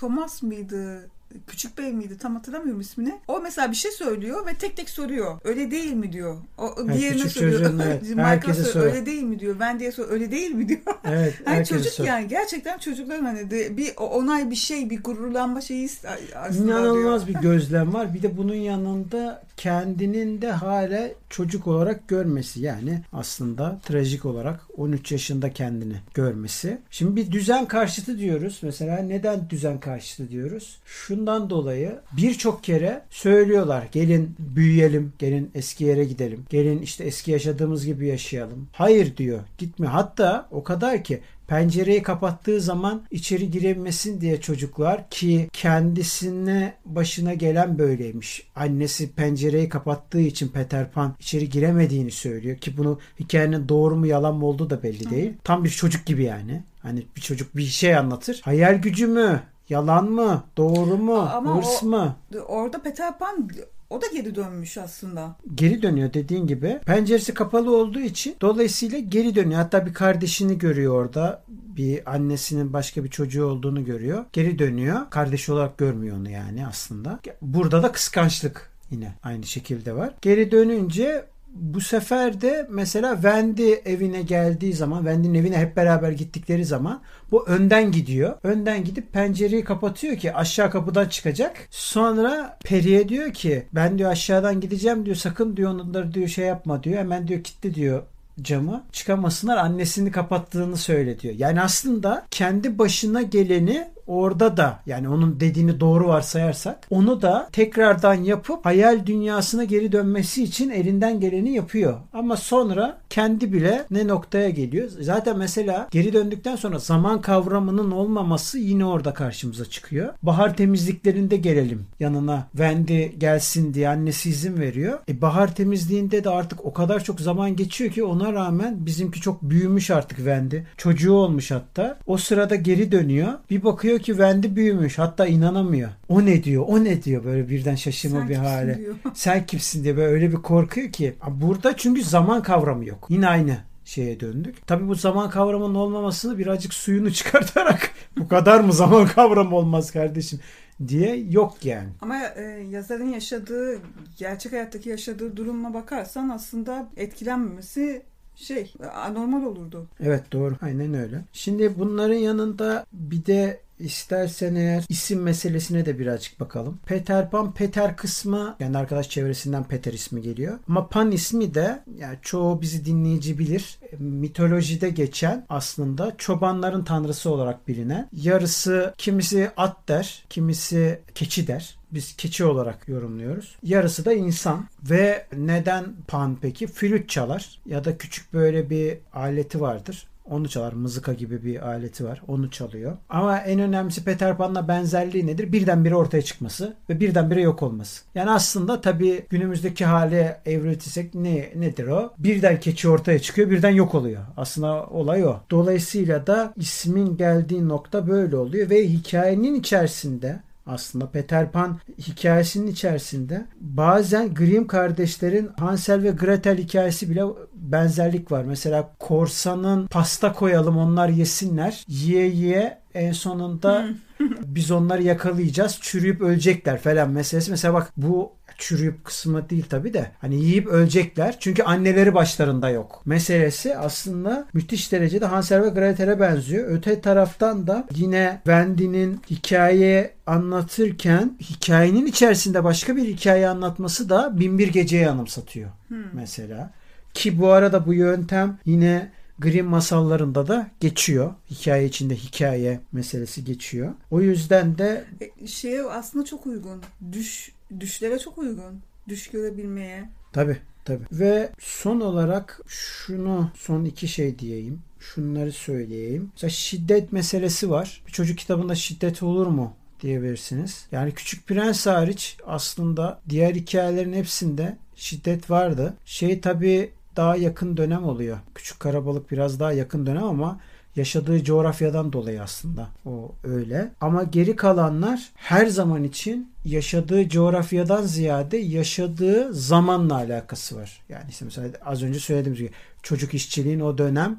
Thomas 0.00 0.42
mıydı? 0.42 1.10
Küçük 1.46 1.78
Bey 1.78 1.92
miydi 1.92 2.18
tam 2.18 2.34
hatırlamıyorum 2.34 2.80
ismini. 2.80 3.20
O 3.28 3.40
mesela 3.40 3.70
bir 3.70 3.76
şey 3.76 3.90
söylüyor 3.90 4.46
ve 4.46 4.54
tek 4.54 4.76
tek 4.76 4.90
soruyor. 4.90 5.40
Öyle 5.44 5.70
değil 5.70 5.92
mi 5.92 6.12
diyor. 6.12 6.36
O 6.58 6.74
Evet, 6.84 6.98
diğerine 6.98 7.28
soruyor. 7.28 7.70
Michael'a 7.72 8.26
herkese 8.26 8.64
soruyor. 8.64 8.92
Öyle 8.92 9.06
değil 9.06 9.22
mi 9.22 9.40
diyor. 9.40 9.56
Ben 9.60 9.80
diye 9.80 9.92
soruyor. 9.92 10.12
Öyle 10.12 10.30
değil 10.30 10.50
mi 10.50 10.68
diyor. 10.68 10.80
Evet. 11.04 11.34
Hani 11.44 11.66
çocuk 11.66 11.92
sor. 11.92 12.04
yani 12.04 12.28
gerçekten 12.28 12.78
çocukların 12.78 13.24
hani 13.24 13.50
de, 13.50 13.76
bir 13.76 13.92
onay 13.96 14.50
bir 14.50 14.56
şey 14.56 14.90
bir 14.90 15.02
gururlanma 15.02 15.60
şeyi 15.60 15.88
aslında 16.34 16.72
İnanılmaz 16.72 17.26
diyor. 17.26 17.38
bir 17.38 17.42
gözlem 17.48 17.94
var. 17.94 18.14
Bir 18.14 18.22
de 18.22 18.36
bunun 18.36 18.54
yanında 18.54 19.42
kendinin 19.56 20.42
de 20.42 20.50
hala 20.50 21.08
çocuk 21.30 21.66
olarak 21.66 22.08
görmesi. 22.08 22.60
Yani 22.60 23.02
aslında 23.12 23.80
trajik 23.84 24.24
olarak 24.24 24.60
13 24.76 25.12
yaşında 25.12 25.52
kendini 25.52 25.96
görmesi. 26.14 26.78
Şimdi 26.90 27.16
bir 27.16 27.32
düzen 27.32 27.66
karşıtı 27.66 28.18
diyoruz. 28.18 28.58
Mesela 28.62 28.98
neden 28.98 29.50
düzen 29.50 29.80
karşıtı 29.80 30.28
diyoruz? 30.28 30.78
Şundan 31.16 31.50
dolayı 31.50 32.00
birçok 32.12 32.64
kere 32.64 33.02
söylüyorlar. 33.10 33.88
Gelin 33.92 34.36
büyüyelim. 34.38 35.12
Gelin 35.18 35.50
eski 35.54 35.84
yere 35.84 36.04
gidelim. 36.04 36.44
Gelin 36.50 36.82
işte 36.82 37.04
eski 37.04 37.30
yaşadığımız 37.30 37.86
gibi 37.86 38.06
yaşayalım. 38.06 38.68
Hayır 38.72 39.16
diyor. 39.16 39.40
Gitme. 39.58 39.86
Hatta 39.86 40.48
o 40.50 40.64
kadar 40.64 41.04
ki 41.04 41.20
pencereyi 41.48 42.02
kapattığı 42.02 42.60
zaman 42.60 43.02
içeri 43.10 43.50
giremesin 43.50 44.20
diye 44.20 44.40
çocuklar 44.40 45.10
ki 45.10 45.48
kendisine 45.52 46.74
başına 46.84 47.34
gelen 47.34 47.78
böyleymiş. 47.78 48.46
Annesi 48.56 49.12
pencereyi 49.12 49.68
kapattığı 49.68 50.20
için 50.20 50.48
Peter 50.48 50.90
Pan 50.90 51.14
içeri 51.20 51.50
giremediğini 51.50 52.10
söylüyor 52.10 52.56
ki 52.56 52.76
bunu 52.76 52.98
hikayenin 53.20 53.68
doğru 53.68 53.96
mu 53.96 54.06
yalan 54.06 54.34
mı 54.34 54.46
olduğu 54.46 54.70
da 54.70 54.82
belli 54.82 55.10
değil. 55.10 55.32
Tam 55.44 55.64
bir 55.64 55.70
çocuk 55.70 56.06
gibi 56.06 56.24
yani. 56.24 56.62
Hani 56.82 57.02
bir 57.16 57.20
çocuk 57.20 57.56
bir 57.56 57.64
şey 57.64 57.96
anlatır. 57.96 58.40
Hayal 58.44 58.74
gücü 58.74 59.06
mü? 59.06 59.42
Yalan 59.68 60.10
mı? 60.10 60.44
Doğru 60.56 60.96
mu? 60.96 61.28
Ama 61.34 61.56
hırs 61.58 61.82
o- 61.82 61.86
mı? 61.86 62.16
Orada 62.48 62.82
Peter 62.82 63.18
Pan 63.18 63.48
o 63.90 64.02
da 64.02 64.06
geri 64.06 64.34
dönmüş 64.34 64.78
aslında. 64.78 65.36
geri 65.54 65.82
dönüyor 65.82 66.12
dediğin 66.12 66.46
gibi. 66.46 66.80
Penceresi 66.86 67.34
kapalı 67.34 67.76
olduğu 67.76 68.00
için 68.00 68.36
dolayısıyla 68.40 68.98
geri 68.98 69.34
dönüyor. 69.34 69.60
Hatta 69.60 69.86
bir 69.86 69.94
kardeşini 69.94 70.58
görüyor 70.58 70.94
orada. 70.94 71.42
Bir 71.48 72.14
annesinin 72.14 72.72
başka 72.72 73.04
bir 73.04 73.08
çocuğu 73.10 73.44
olduğunu 73.46 73.84
görüyor. 73.84 74.24
Geri 74.32 74.58
dönüyor. 74.58 75.10
Kardeşi 75.10 75.52
olarak 75.52 75.78
görmüyor 75.78 76.16
onu 76.16 76.30
yani 76.30 76.66
aslında. 76.66 77.18
Burada 77.42 77.82
da 77.82 77.92
kıskançlık 77.92 78.70
yine 78.90 79.14
aynı 79.22 79.46
şekilde 79.46 79.96
var. 79.96 80.14
Geri 80.22 80.50
dönünce 80.50 81.24
bu 81.60 81.80
sefer 81.80 82.40
de 82.40 82.66
mesela 82.70 83.14
Wendy 83.14 83.72
evine 83.84 84.22
geldiği 84.22 84.72
zaman 84.72 84.98
Wendy'nin 84.98 85.34
evine 85.34 85.58
hep 85.58 85.76
beraber 85.76 86.10
gittikleri 86.10 86.64
zaman 86.64 87.02
bu 87.30 87.46
önden 87.46 87.92
gidiyor. 87.92 88.34
Önden 88.42 88.84
gidip 88.84 89.12
pencereyi 89.12 89.64
kapatıyor 89.64 90.16
ki 90.16 90.34
aşağı 90.34 90.70
kapıdan 90.70 91.08
çıkacak. 91.08 91.56
Sonra 91.70 92.58
Peri'ye 92.64 93.08
diyor 93.08 93.32
ki 93.32 93.66
ben 93.72 93.98
diyor 93.98 94.10
aşağıdan 94.10 94.60
gideceğim 94.60 95.06
diyor 95.06 95.16
sakın 95.16 95.56
diyor 95.56 95.70
onları 95.70 96.14
diyor 96.14 96.28
şey 96.28 96.46
yapma 96.46 96.82
diyor. 96.82 96.98
Hemen 96.98 97.28
diyor 97.28 97.42
kilitli 97.42 97.74
diyor 97.74 98.02
camı 98.42 98.84
çıkamasınlar 98.92 99.56
annesini 99.56 100.10
kapattığını 100.10 100.76
söyle 100.76 101.20
diyor. 101.20 101.34
Yani 101.38 101.60
aslında 101.60 102.26
kendi 102.30 102.78
başına 102.78 103.22
geleni 103.22 103.88
orada 104.06 104.56
da 104.56 104.80
yani 104.86 105.08
onun 105.08 105.40
dediğini 105.40 105.80
doğru 105.80 106.08
varsayarsak 106.08 106.86
onu 106.90 107.22
da 107.22 107.48
tekrardan 107.52 108.14
yapıp 108.14 108.66
hayal 108.66 109.06
dünyasına 109.06 109.64
geri 109.64 109.92
dönmesi 109.92 110.42
için 110.42 110.70
elinden 110.70 111.20
geleni 111.20 111.54
yapıyor. 111.54 111.94
Ama 112.12 112.36
sonra 112.36 112.98
kendi 113.10 113.52
bile 113.52 113.84
ne 113.90 114.08
noktaya 114.08 114.50
geliyor. 114.50 114.88
Zaten 115.00 115.38
mesela 115.38 115.88
geri 115.90 116.12
döndükten 116.12 116.56
sonra 116.56 116.78
zaman 116.78 117.20
kavramının 117.20 117.90
olmaması 117.90 118.58
yine 118.58 118.84
orada 118.84 119.14
karşımıza 119.14 119.64
çıkıyor. 119.64 120.14
Bahar 120.22 120.56
temizliklerinde 120.56 121.36
gelelim 121.36 121.86
yanına 122.00 122.48
Wendy 122.52 123.06
gelsin 123.06 123.74
diye 123.74 123.88
annesi 123.88 124.30
izin 124.30 124.58
veriyor. 124.58 124.98
E 125.08 125.20
bahar 125.20 125.54
temizliğinde 125.54 126.24
de 126.24 126.30
artık 126.30 126.64
o 126.64 126.72
kadar 126.72 127.04
çok 127.04 127.20
zaman 127.20 127.56
geçiyor 127.56 127.90
ki 127.90 128.04
ona 128.04 128.32
rağmen 128.32 128.86
bizimki 128.86 129.20
çok 129.20 129.42
büyümüş 129.42 129.90
artık 129.90 130.16
Wendy. 130.16 130.56
Çocuğu 130.76 131.12
olmuş 131.12 131.50
hatta. 131.50 131.98
O 132.06 132.16
sırada 132.16 132.54
geri 132.54 132.92
dönüyor. 132.92 133.32
Bir 133.50 133.64
bakıyor 133.64 133.95
ki 133.98 134.06
Wendy 134.06 134.56
büyümüş. 134.56 134.98
Hatta 134.98 135.26
inanamıyor. 135.26 135.90
O 136.08 136.24
ne 136.26 136.44
diyor? 136.44 136.64
O 136.68 136.84
ne 136.84 137.02
diyor? 137.02 137.24
Böyle 137.24 137.48
birden 137.48 137.74
şaşırma 137.74 138.18
Sen 138.18 138.28
bir 138.28 138.34
hale. 138.34 138.78
diyor. 138.78 138.94
Sen 139.14 139.46
kimsin 139.46 139.84
diye 139.84 139.96
böyle 139.96 140.08
öyle 140.08 140.30
bir 140.32 140.36
korkuyor 140.36 140.92
ki. 140.92 141.14
Burada 141.30 141.76
çünkü 141.76 142.02
zaman 142.02 142.42
kavramı 142.42 142.84
yok. 142.84 143.06
Yine 143.08 143.28
aynı 143.28 143.58
şeye 143.84 144.20
döndük. 144.20 144.66
Tabii 144.66 144.88
bu 144.88 144.94
zaman 144.94 145.30
kavramının 145.30 145.74
olmamasını 145.74 146.38
birazcık 146.38 146.74
suyunu 146.74 147.10
çıkartarak 147.12 147.90
bu 148.18 148.28
kadar 148.28 148.60
mı 148.60 148.72
zaman 148.72 149.06
kavramı 149.06 149.56
olmaz 149.56 149.90
kardeşim 149.90 150.40
diye 150.88 151.16
yok 151.16 151.64
yani. 151.64 151.88
Ama 152.00 152.16
e, 152.36 152.42
yazarın 152.70 153.08
yaşadığı, 153.08 153.78
gerçek 154.18 154.52
hayattaki 154.52 154.88
yaşadığı 154.88 155.36
duruma 155.36 155.74
bakarsan 155.74 156.28
aslında 156.28 156.88
etkilenmemesi 156.96 158.02
şey 158.36 158.72
anormal 158.94 159.42
olurdu. 159.42 159.86
Evet 160.00 160.32
doğru. 160.32 160.54
Aynen 160.62 160.94
öyle. 160.94 161.24
Şimdi 161.32 161.78
bunların 161.78 162.14
yanında 162.14 162.86
bir 162.92 163.26
de 163.26 163.60
istersen 163.78 164.54
eğer 164.54 164.84
isim 164.88 165.22
meselesine 165.22 165.86
de 165.86 165.98
birazcık 165.98 166.40
bakalım. 166.40 166.78
Peter 166.86 167.30
Pan 167.30 167.54
Peter 167.54 167.96
kısmı 167.96 168.56
yani 168.60 168.78
arkadaş 168.78 169.08
çevresinden 169.10 169.64
Peter 169.64 169.92
ismi 169.92 170.22
geliyor. 170.22 170.58
Ama 170.68 170.88
Pan 170.88 171.12
ismi 171.12 171.54
de 171.54 171.82
yani 171.98 172.18
çoğu 172.22 172.62
bizi 172.62 172.84
dinleyici 172.84 173.38
bilir. 173.38 173.78
e, 173.92 173.96
Mitolojide 173.96 174.90
geçen 174.90 175.46
aslında 175.48 176.14
çobanların 176.18 176.84
tanrısı 176.84 177.30
olarak 177.30 177.68
bilinen. 177.68 178.08
Yarısı 178.12 178.94
kimisi 178.98 179.50
at 179.56 179.88
der, 179.88 180.24
kimisi 180.30 181.00
keçi 181.14 181.46
der. 181.46 181.76
Biz 181.90 182.16
keçi 182.16 182.44
olarak 182.44 182.88
yorumluyoruz. 182.88 183.56
Yarısı 183.62 184.04
da 184.04 184.12
insan. 184.12 184.66
Ve 184.90 185.26
neden 185.36 185.84
Pan 186.08 186.36
peki? 186.40 186.66
Flüt 186.66 187.08
çalar 187.08 187.58
ya 187.66 187.84
da 187.84 187.98
küçük 187.98 188.32
böyle 188.32 188.70
bir 188.70 188.98
aleti 189.14 189.60
vardır. 189.60 190.06
Onu 190.30 190.48
çalar. 190.48 190.72
Mızıka 190.72 191.12
gibi 191.12 191.44
bir 191.44 191.68
aleti 191.68 192.04
var. 192.04 192.22
Onu 192.28 192.50
çalıyor. 192.50 192.96
Ama 193.08 193.38
en 193.38 193.60
önemlisi 193.60 194.04
Peter 194.04 194.36
Pan'la 194.36 194.68
benzerliği 194.68 195.26
nedir? 195.26 195.52
Birdenbire 195.52 195.94
ortaya 195.94 196.22
çıkması 196.22 196.76
ve 196.90 197.00
birdenbire 197.00 197.40
yok 197.40 197.62
olması. 197.62 198.02
Yani 198.14 198.30
aslında 198.30 198.80
tabii 198.80 199.26
günümüzdeki 199.30 199.84
hale 199.84 200.40
evriltirsek 200.46 201.14
ne, 201.14 201.52
nedir 201.56 201.86
o? 201.86 202.12
Birden 202.18 202.60
keçi 202.60 202.88
ortaya 202.88 203.18
çıkıyor, 203.18 203.50
birden 203.50 203.70
yok 203.70 203.94
oluyor. 203.94 204.22
Aslında 204.36 204.86
olay 204.86 205.26
o. 205.26 205.40
Dolayısıyla 205.50 206.26
da 206.26 206.52
ismin 206.56 207.16
geldiği 207.16 207.68
nokta 207.68 208.08
böyle 208.08 208.36
oluyor 208.36 208.70
ve 208.70 208.88
hikayenin 208.88 209.54
içerisinde 209.54 210.40
aslında 210.66 211.10
Peter 211.10 211.52
Pan 211.52 211.78
hikayesinin 211.98 212.66
içerisinde 212.66 213.46
bazen 213.60 214.34
Grimm 214.34 214.66
kardeşlerin 214.66 215.50
Hansel 215.58 216.02
ve 216.02 216.10
Gretel 216.10 216.58
hikayesi 216.58 217.10
bile 217.10 217.24
benzerlik 217.54 218.32
var. 218.32 218.44
Mesela 218.44 218.94
korsanın 218.98 219.86
pasta 219.86 220.32
koyalım 220.32 220.76
onlar 220.76 221.08
yesinler. 221.08 221.84
Yiye 221.88 222.26
yiye 222.26 222.78
en 222.96 223.12
sonunda 223.12 223.88
biz 224.46 224.70
onları 224.70 225.02
yakalayacağız. 225.02 225.78
Çürüyüp 225.80 226.20
ölecekler 226.20 226.78
falan 226.78 227.10
meselesi. 227.10 227.50
Mesela 227.50 227.74
bak 227.74 227.92
bu 227.96 228.32
çürüyüp 228.58 229.04
kısmı 229.04 229.50
değil 229.50 229.64
tabi 229.68 229.94
de 229.94 230.10
hani 230.20 230.34
yiyip 230.34 230.66
ölecekler 230.66 231.36
çünkü 231.40 231.62
anneleri 231.62 232.14
başlarında 232.14 232.70
yok. 232.70 233.02
Meselesi 233.04 233.76
aslında 233.76 234.46
müthiş 234.52 234.92
derecede 234.92 235.26
Hansel 235.26 235.62
ve 235.62 235.68
Gretel'e 235.68 236.20
benziyor. 236.20 236.68
Öte 236.68 237.00
taraftan 237.00 237.66
da 237.66 237.86
yine 237.94 238.40
Wendy'nin 238.44 239.20
hikaye 239.30 240.14
anlatırken 240.26 241.38
hikayenin 241.40 242.06
içerisinde 242.06 242.64
başka 242.64 242.96
bir 242.96 243.04
hikaye 243.04 243.48
anlatması 243.48 244.08
da 244.08 244.40
Binbir 244.40 244.68
Gece'yi 244.68 245.08
anımsatıyor 245.08 245.70
mesela. 246.12 246.70
Ki 247.14 247.40
bu 247.40 247.48
arada 247.48 247.86
bu 247.86 247.94
yöntem 247.94 248.58
yine 248.64 249.10
Grimm 249.38 249.66
masallarında 249.66 250.48
da 250.48 250.70
geçiyor. 250.80 251.34
Hikaye 251.50 251.86
içinde 251.86 252.14
hikaye 252.16 252.80
meselesi 252.92 253.44
geçiyor. 253.44 253.94
O 254.10 254.20
yüzden 254.20 254.78
de 254.78 255.04
E, 255.40 255.46
şeye 255.46 255.82
aslında 255.82 256.24
çok 256.24 256.46
uygun. 256.46 256.82
Düş 257.12 257.52
düşlere 257.80 258.18
çok 258.18 258.38
uygun. 258.38 258.80
Düş 259.08 259.28
görebilmeye. 259.30 260.10
Tabi 260.32 260.56
tabi. 260.84 261.00
Ve 261.12 261.50
son 261.58 262.00
olarak 262.00 262.60
şunu 262.66 263.50
son 263.54 263.84
iki 263.84 264.08
şey 264.08 264.38
diyeyim. 264.38 264.80
Şunları 265.00 265.52
söyleyeyim. 265.52 266.30
Mesela 266.34 266.50
şiddet 266.50 267.12
meselesi 267.12 267.70
var. 267.70 268.02
Bir 268.06 268.12
çocuk 268.12 268.38
kitabında 268.38 268.74
şiddet 268.74 269.22
olur 269.22 269.46
mu 269.46 269.72
diyebilirsiniz. 270.02 270.86
Yani 270.92 271.12
Küçük 271.14 271.46
Prens 271.46 271.86
hariç 271.86 272.36
aslında 272.46 273.20
diğer 273.28 273.54
hikayelerin 273.54 274.12
hepsinde 274.12 274.76
şiddet 274.96 275.50
vardı. 275.50 275.94
Şey 276.04 276.40
tabi 276.40 276.90
daha 277.16 277.36
yakın 277.36 277.76
dönem 277.76 278.04
oluyor. 278.04 278.38
Küçük 278.54 278.80
Karabalık 278.80 279.30
biraz 279.30 279.60
daha 279.60 279.72
yakın 279.72 280.06
dönem 280.06 280.24
ama 280.24 280.60
yaşadığı 280.96 281.44
coğrafyadan 281.44 282.12
dolayı 282.12 282.42
aslında 282.42 282.88
o 283.06 283.32
öyle. 283.44 283.92
Ama 284.00 284.22
geri 284.22 284.56
kalanlar 284.56 285.30
her 285.34 285.66
zaman 285.66 286.04
için 286.04 286.52
yaşadığı 286.64 287.28
coğrafyadan 287.28 288.02
ziyade 288.02 288.56
yaşadığı 288.56 289.54
zamanla 289.54 290.14
alakası 290.14 290.76
var. 290.76 291.02
Yani 291.08 291.24
işte 291.30 291.44
mesela 291.44 291.68
az 291.84 292.02
önce 292.02 292.20
söylediğimiz 292.20 292.60
gibi 292.60 292.70
çocuk 293.02 293.34
işçiliğin 293.34 293.80
o 293.80 293.98
dönem 293.98 294.38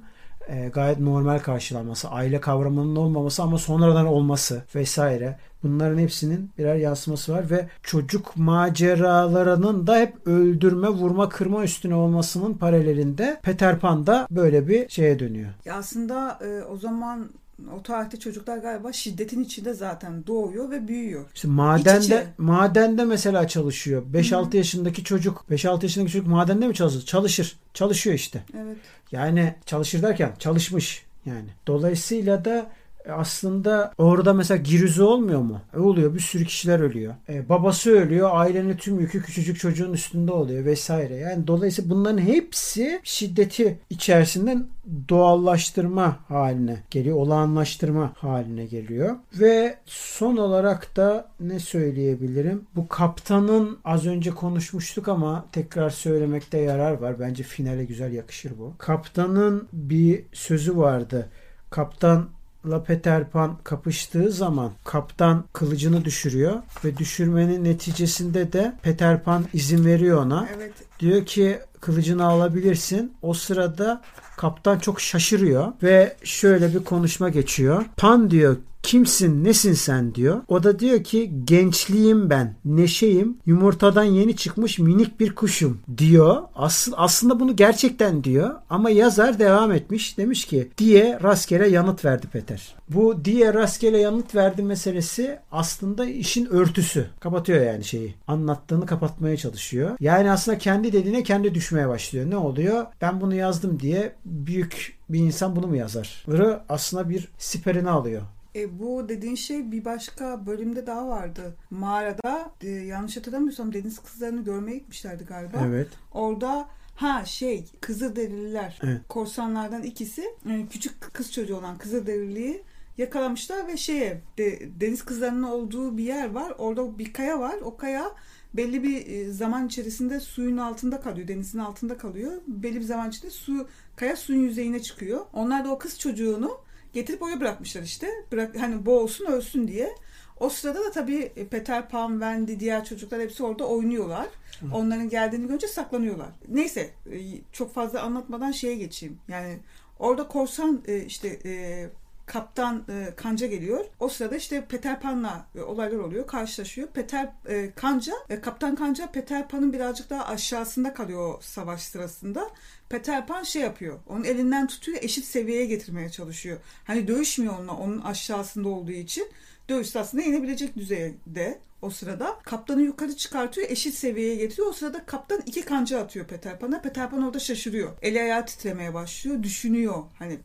e, 0.50 0.70
gayet 0.70 1.00
normal 1.00 1.40
karşılanması, 1.40 2.10
aile 2.10 2.42
kavramının 2.42 2.96
olmaması 2.96 3.44
ama 3.44 3.58
sonradan 3.58 4.06
olması 4.06 4.64
vesaire. 4.76 5.38
Bunların 5.64 5.98
hepsinin 5.98 6.52
birer 6.58 6.76
yansıması 6.76 7.34
var 7.34 7.50
ve 7.50 7.68
çocuk 7.84 8.38
maceralarının 8.38 9.88
da 9.88 9.98
hep 9.98 10.28
öldürme, 10.28 10.88
vurma, 10.88 11.30
kırma 11.30 11.64
üstüne 11.64 11.96
olmasının 11.96 12.54
paralelinde 12.54 13.40
Peter 13.44 13.80
Pan 13.80 14.08
da 14.08 14.28
böyle 14.32 14.68
bir 14.68 14.90
şeye 14.90 15.20
dönüyor. 15.20 15.50
Ya 15.66 15.76
aslında 15.76 16.40
e, 16.42 16.64
o 16.64 16.78
zaman 16.78 17.30
o 17.78 17.84
tarihte 17.84 18.20
çocuklar 18.20 18.58
galiba 18.58 18.94
şiddetin 18.94 19.44
içinde 19.44 19.74
zaten 19.74 20.28
doğuyor 20.28 20.72
ve 20.72 20.88
büyüyor. 20.88 21.26
İşte 21.36 21.48
madende 21.48 21.98
İç 22.00 22.06
içe. 22.06 22.28
madende 22.38 23.06
mesela 23.06 23.48
çalışıyor. 23.48 24.04
5-6 24.14 24.58
yaşındaki 24.58 25.04
çocuk 25.04 25.46
5-6 25.52 25.84
yaşındaki 25.84 26.12
çocuk 26.12 26.28
madende 26.28 26.68
mi 26.68 26.74
çalışır? 26.74 27.06
Çalışır. 27.06 27.60
Çalışıyor 27.74 28.16
işte. 28.16 28.44
Evet. 28.58 28.78
Yani 29.12 29.56
çalışır 29.66 30.02
derken 30.02 30.34
çalışmış 30.40 31.06
yani. 31.26 31.50
Dolayısıyla 31.68 32.46
da 32.46 32.70
e, 33.08 33.12
aslında 33.12 33.94
orada 33.98 34.34
mesela 34.34 34.58
girüzü 34.58 35.04
olmuyor 35.04 35.42
mu? 35.42 35.62
E 35.76 35.80
oluyor. 35.80 36.16
Bir 36.16 36.20
sürü 36.20 36.46
kişiler 36.46 36.80
ölüyor. 36.80 37.14
E, 37.30 37.50
babası 37.50 37.92
ölüyor. 37.92 38.30
Ailenin 38.34 38.78
tüm 38.78 39.00
yükü 39.00 39.22
küçücük 39.22 39.60
çocuğun 39.60 39.94
üstünde 39.94 40.32
oluyor 40.32 40.66
vesaire. 40.66 41.16
Yani 41.16 41.48
dolayısıyla 41.48 41.90
bunların 41.90 42.18
hepsi 42.18 43.02
şiddeti 43.04 43.80
içerisinden 43.90 44.68
doğallaştırma 45.10 46.20
haline 46.28 46.84
geliyor. 46.92 47.18
Olağanlaştırma 47.18 48.14
haline 48.16 48.66
geliyor. 48.66 49.16
Ve 49.40 49.78
son 49.86 50.38
olarak 50.38 50.96
da 50.96 51.30
ne 51.40 51.60
söyleyebilirim? 51.60 52.62
Bu 52.76 52.88
kaptanın 52.88 53.78
az 53.86 54.06
önce 54.06 54.32
konuşmuştuk 54.32 55.08
ama 55.08 55.46
tekrar 55.52 55.90
söylemekte 55.90 56.58
yarar 56.58 56.92
var. 56.92 57.20
Bence 57.20 57.44
finale 57.44 57.86
güzel 57.86 58.14
yakışır 58.14 58.60
bu. 58.60 58.74
Kaptanın 58.78 59.68
bir 59.74 60.24
sözü 60.34 60.78
vardı. 60.78 61.30
Kaptan 61.70 62.30
La 62.70 62.84
Peter 62.84 63.30
Pan 63.30 63.58
kapıştığı 63.64 64.32
zaman 64.32 64.72
kaptan 64.84 65.44
kılıcını 65.54 66.06
düşürüyor 66.06 66.56
ve 66.86 66.98
düşürmenin 66.98 67.64
neticesinde 67.64 68.54
de 68.54 68.74
Peter 68.84 69.24
Pan 69.24 69.46
izin 69.54 69.86
veriyor 69.86 70.26
ona. 70.26 70.48
Evet. 70.58 70.74
Diyor 71.00 71.26
ki 71.26 71.60
kılıcını 71.82 72.26
alabilirsin. 72.26 73.14
O 73.22 73.34
sırada 73.34 74.02
kaptan 74.38 74.80
çok 74.80 75.02
şaşırıyor 75.02 75.74
ve 75.84 76.16
şöyle 76.24 76.74
bir 76.74 76.84
konuşma 76.84 77.30
geçiyor. 77.30 77.86
Pan 77.98 78.32
diyor 78.32 78.58
kimsin 78.88 79.44
nesin 79.44 79.74
sen 79.74 80.16
diyor. 80.16 80.42
O 80.48 80.64
da 80.64 80.80
diyor 80.80 81.04
ki 81.04 81.32
gençliğim 81.44 82.30
ben 82.30 82.56
neşeyim 82.66 83.38
yumurtadan 83.46 84.04
yeni 84.04 84.36
çıkmış 84.36 84.80
minik 84.80 85.20
bir 85.20 85.36
kuşum 85.36 85.80
diyor. 85.98 86.42
Asıl, 86.56 86.94
aslında 86.96 87.40
bunu 87.40 87.56
gerçekten 87.56 88.24
diyor 88.24 88.56
ama 88.70 88.90
yazar 88.90 89.40
devam 89.40 89.72
etmiş 89.72 90.18
demiş 90.18 90.46
ki 90.46 90.70
diye 90.78 91.20
rastgele 91.24 91.68
yanıt 91.70 92.06
verdi 92.06 92.28
Peter. 92.28 92.76
Bu 92.90 93.26
diye 93.26 93.54
rastgele 93.54 93.98
yanıt 93.98 94.36
verdi 94.36 94.64
meselesi 94.64 95.40
aslında 95.52 96.06
işin 96.06 96.46
örtüsü. 96.46 97.08
Kapatıyor 97.20 97.66
yani 97.66 97.84
şeyi. 97.84 98.16
Anlattığını 98.28 98.86
kapatmaya 98.86 99.38
çalışıyor. 99.38 99.98
Yani 100.00 100.32
aslında 100.32 100.58
kendi 100.58 100.94
dediğine 100.94 101.24
kendi 101.24 101.56
düşmeye 101.56 101.88
başlıyor. 101.88 102.30
Ne 102.30 102.38
oluyor? 102.38 102.86
Ben 103.02 103.22
bunu 103.22 103.36
yazdım 103.36 103.80
diye 103.80 104.16
büyük 104.26 104.98
bir 105.10 105.20
insan 105.20 105.56
bunu 105.56 105.68
mu 105.68 105.76
yazar? 105.76 106.26
Rı 106.28 106.60
aslında 106.70 107.10
bir 107.10 107.28
siperini 107.38 107.90
alıyor. 107.90 108.22
E, 108.58 108.80
bu 108.80 109.10
dediğin 109.10 109.36
şey 109.36 109.72
bir 109.72 109.86
başka 109.86 110.46
bölümde 110.46 110.88
daha 110.88 111.08
vardı. 111.08 111.56
Mağarada 111.70 112.52
e, 112.62 112.70
yanlış 112.70 113.18
hatırlamıyorsam 113.18 113.74
deniz 113.74 114.00
kızlarını 114.00 114.44
görmeye 114.44 114.78
gitmişlerdi 114.78 115.24
galiba. 115.24 115.58
Evet. 115.68 115.88
Orada 116.12 116.70
ha 116.96 117.26
şey 117.26 117.66
Kızılderililer 117.82 118.80
Evet. 118.84 119.02
korsanlardan 119.10 119.84
ikisi 119.84 120.22
e, 120.50 120.68
küçük 120.72 121.02
kız 121.02 121.32
çocuğu 121.32 121.58
olan 121.58 121.78
Kızılderiliyi 121.78 122.64
yakalamışlar 122.98 123.68
ve 123.68 123.78
şeye 123.78 124.22
de, 124.38 124.60
deniz 124.82 125.06
kızlarının 125.06 125.44
olduğu 125.44 125.98
bir 125.98 126.04
yer 126.04 126.32
var. 126.32 126.54
Orada 126.58 127.00
bir 127.00 127.14
kaya 127.14 127.40
var. 127.40 127.56
O 127.64 127.78
kaya 127.78 128.12
belli 128.54 128.84
bir 128.84 129.08
e, 129.08 129.32
zaman 129.32 129.68
içerisinde 129.68 130.20
suyun 130.20 130.58
altında 130.58 131.02
kalıyor. 131.02 131.28
Denizin 131.28 131.60
altında 131.60 131.98
kalıyor. 131.98 132.32
Belli 132.48 132.76
bir 132.76 132.86
zaman 132.86 133.10
içinde 133.10 133.32
su 133.32 133.68
kaya 133.96 134.16
suyun 134.16 134.44
yüzeyine 134.44 134.82
çıkıyor. 134.82 135.26
Onlar 135.34 135.66
da 135.66 135.70
o 135.72 135.78
kız 135.78 136.00
çocuğunu 136.00 136.67
getirip 136.98 137.22
oraya 137.22 137.40
bırakmışlar 137.40 137.82
işte. 137.82 138.10
Bırak 138.32 138.56
hani 138.60 138.86
boğulsun 138.86 139.26
ölsün 139.26 139.68
diye. 139.68 139.96
O 140.40 140.50
sırada 140.50 140.84
da 140.84 140.92
tabii 140.92 141.32
Peter 141.52 141.90
Pan, 141.90 142.12
Wendy, 142.12 142.60
diğer 142.60 142.86
çocuklar 142.86 143.22
hepsi 143.22 143.44
orada 143.44 143.68
oynuyorlar. 143.68 144.28
Onların 144.74 145.10
geldiğini 145.10 145.48
görünce 145.48 145.68
saklanıyorlar. 145.68 146.30
Neyse 146.48 146.90
e, 147.12 147.18
çok 147.52 147.74
fazla 147.74 148.02
anlatmadan 148.02 148.52
şeye 148.52 148.76
geçeyim. 148.76 149.20
Yani 149.28 149.60
orada 150.00 150.28
korsan 150.28 150.84
e, 150.88 151.06
işte 151.06 151.40
e, 151.46 151.86
kaptan 152.28 152.84
e, 152.90 153.16
Kanca 153.16 153.48
geliyor. 153.48 153.86
O 154.00 154.10
sırada 154.10 154.36
işte 154.36 154.66
Peter 154.66 155.02
Pan'la 155.02 155.48
e, 155.56 155.62
olaylar 155.62 155.98
oluyor. 155.98 156.28
Karşılaşıyor. 156.28 156.88
Peter 156.88 157.30
e, 157.50 157.72
Kanca, 157.76 158.14
e, 158.30 158.42
kaptan 158.42 158.76
Kanca 158.76 159.12
Peter 159.12 159.48
Pan'ın 159.48 159.74
birazcık 159.74 160.10
daha 160.10 160.26
aşağısında 160.26 160.94
kalıyor 160.94 161.34
o 161.34 161.40
savaş 161.42 161.82
sırasında. 161.82 162.50
Peter 162.90 163.28
Pan 163.28 163.44
şey 163.44 163.62
yapıyor. 163.62 164.00
Onun 164.08 164.24
elinden 164.24 164.68
tutuyor, 164.68 164.98
eşit 165.02 165.26
seviyeye 165.26 165.66
getirmeye 165.66 166.10
çalışıyor. 166.10 166.58
Hani 166.84 167.08
dövüşmüyor 167.08 167.60
onunla 167.60 167.78
onun 167.78 168.02
aşağısında 168.02 168.70
olduğu 168.70 168.92
için. 168.92 169.28
Dövüş 169.70 169.96
aslında 169.96 170.24
inebilecek 170.24 170.76
düzeyde 170.76 171.60
o 171.82 171.90
sırada. 171.90 172.40
Kaptanı 172.44 172.82
yukarı 172.82 173.16
çıkartıyor, 173.16 173.70
eşit 173.70 173.94
seviyeye 173.94 174.36
getiriyor. 174.36 174.68
O 174.68 174.74
sırada 174.74 175.06
kaptan 175.06 175.42
iki 175.46 175.62
kanca 175.62 176.00
atıyor 176.00 176.28
Peter 176.28 176.60
Pan'a. 176.60 176.82
Peter 176.82 177.10
Pan 177.10 177.24
orada 177.24 177.40
şaşırıyor. 177.40 177.92
Eli 178.02 178.22
ayağı 178.22 178.46
titremeye 178.46 178.94
başlıyor. 178.94 179.44
Düşünüyor. 179.44 180.04
Hani 180.20 180.40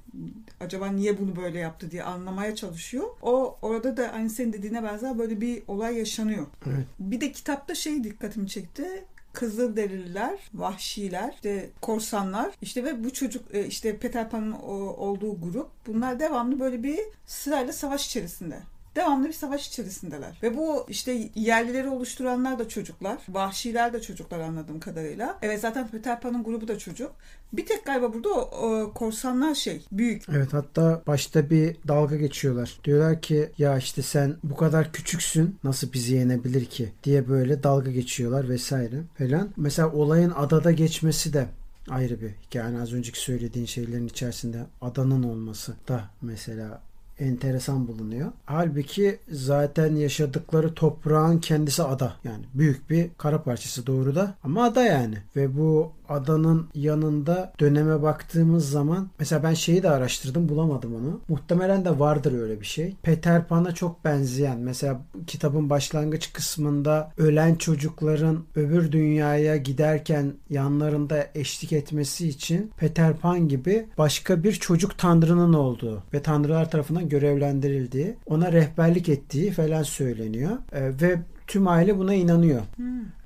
acaba 0.60 0.86
niye 0.86 1.18
bunu 1.18 1.36
böyle 1.36 1.58
yaptı 1.58 1.90
diye 1.90 2.02
anlamaya 2.02 2.54
çalışıyor. 2.54 3.04
O 3.22 3.58
orada 3.62 3.96
da 3.96 4.08
aynı 4.08 4.30
senin 4.30 4.52
dediğine 4.52 4.82
benzer 4.82 5.18
böyle 5.18 5.40
bir 5.40 5.62
olay 5.68 5.98
yaşanıyor. 5.98 6.46
Evet. 6.66 6.86
Bir 6.98 7.20
de 7.20 7.32
kitapta 7.32 7.74
şey 7.74 8.04
dikkatimi 8.04 8.48
çekti. 8.48 9.04
Kızılderililer, 9.32 10.38
vahşiler, 10.54 11.34
işte 11.34 11.70
korsanlar 11.80 12.54
işte 12.62 12.84
ve 12.84 13.04
bu 13.04 13.12
çocuk 13.12 13.54
e, 13.54 13.66
işte 13.66 13.98
Peter 13.98 14.30
Pan'ın 14.30 14.52
olduğu 14.52 15.40
grup 15.40 15.70
bunlar 15.86 16.20
devamlı 16.20 16.60
böyle 16.60 16.82
bir 16.82 16.98
sırayla 17.26 17.72
savaş 17.72 18.06
içerisinde. 18.06 18.60
Devamlı 18.96 19.28
bir 19.28 19.32
savaş 19.32 19.68
içerisindeler. 19.68 20.38
Ve 20.42 20.56
bu 20.56 20.86
işte 20.88 21.30
yerlileri 21.34 21.88
oluşturanlar 21.88 22.58
da 22.58 22.68
çocuklar. 22.68 23.18
Vahşiler 23.28 23.92
de 23.92 24.02
çocuklar 24.02 24.40
anladığım 24.40 24.80
kadarıyla. 24.80 25.38
Evet 25.42 25.60
zaten 25.60 25.88
Peter 25.88 26.20
Pan'ın 26.20 26.44
grubu 26.44 26.68
da 26.68 26.78
çocuk. 26.78 27.12
Bir 27.52 27.66
tek 27.66 27.86
galiba 27.86 28.14
burada 28.14 28.28
o, 28.28 28.40
o 28.40 28.92
korsanlar 28.92 29.54
şey 29.54 29.82
büyük. 29.92 30.28
Evet 30.28 30.52
hatta 30.52 31.02
başta 31.06 31.50
bir 31.50 31.76
dalga 31.88 32.16
geçiyorlar. 32.16 32.78
Diyorlar 32.84 33.22
ki 33.22 33.50
ya 33.58 33.78
işte 33.78 34.02
sen 34.02 34.36
bu 34.44 34.56
kadar 34.56 34.92
küçüksün 34.92 35.56
nasıl 35.64 35.92
bizi 35.92 36.14
yenebilir 36.14 36.64
ki 36.64 36.92
diye 37.04 37.28
böyle 37.28 37.62
dalga 37.62 37.90
geçiyorlar 37.90 38.48
vesaire 38.48 39.00
falan. 39.18 39.48
Mesela 39.56 39.92
olayın 39.92 40.30
adada 40.30 40.72
geçmesi 40.72 41.32
de 41.32 41.46
ayrı 41.90 42.20
bir 42.20 42.30
hikaye. 42.46 42.64
Yani 42.64 42.80
az 42.80 42.92
önceki 42.92 43.20
söylediğin 43.20 43.66
şeylerin 43.66 44.06
içerisinde 44.06 44.66
adanın 44.80 45.22
olması 45.22 45.74
da 45.88 46.10
mesela 46.22 46.82
enteresan 47.18 47.88
bulunuyor. 47.88 48.32
Halbuki 48.46 49.18
zaten 49.30 49.96
yaşadıkları 49.96 50.74
toprağın 50.74 51.38
kendisi 51.38 51.82
ada. 51.82 52.12
Yani 52.24 52.44
büyük 52.54 52.90
bir 52.90 53.10
kara 53.18 53.42
parçası 53.42 53.86
doğru 53.86 54.14
da 54.14 54.34
ama 54.44 54.64
ada 54.64 54.82
yani. 54.82 55.18
Ve 55.36 55.56
bu 55.56 55.92
adanın 56.12 56.68
yanında 56.74 57.52
döneme 57.60 58.02
baktığımız 58.02 58.70
zaman 58.70 59.10
mesela 59.18 59.42
ben 59.42 59.54
şeyi 59.54 59.82
de 59.82 59.90
araştırdım 59.90 60.48
bulamadım 60.48 60.94
onu. 60.94 61.20
Muhtemelen 61.28 61.84
de 61.84 61.98
vardır 61.98 62.42
öyle 62.42 62.60
bir 62.60 62.66
şey. 62.66 62.96
Peter 63.02 63.48
Pan'a 63.48 63.74
çok 63.74 64.04
benzeyen 64.04 64.58
mesela 64.58 65.00
kitabın 65.26 65.70
başlangıç 65.70 66.32
kısmında 66.32 67.12
ölen 67.18 67.54
çocukların 67.54 68.44
öbür 68.56 68.92
dünyaya 68.92 69.56
giderken 69.56 70.34
yanlarında 70.50 71.26
eşlik 71.34 71.72
etmesi 71.72 72.28
için 72.28 72.70
Peter 72.76 73.16
Pan 73.16 73.48
gibi 73.48 73.86
başka 73.98 74.42
bir 74.42 74.52
çocuk 74.52 74.98
tanrının 74.98 75.52
olduğu 75.52 76.02
ve 76.12 76.22
tanrılar 76.22 76.70
tarafından 76.70 77.01
görevlendirildiği, 77.08 78.16
ona 78.26 78.52
rehberlik 78.52 79.08
ettiği 79.08 79.50
falan 79.50 79.82
söyleniyor. 79.82 80.58
Ee, 80.72 80.90
ve 81.02 81.18
tüm 81.46 81.68
aile 81.68 81.98
buna 81.98 82.14
inanıyor. 82.14 82.62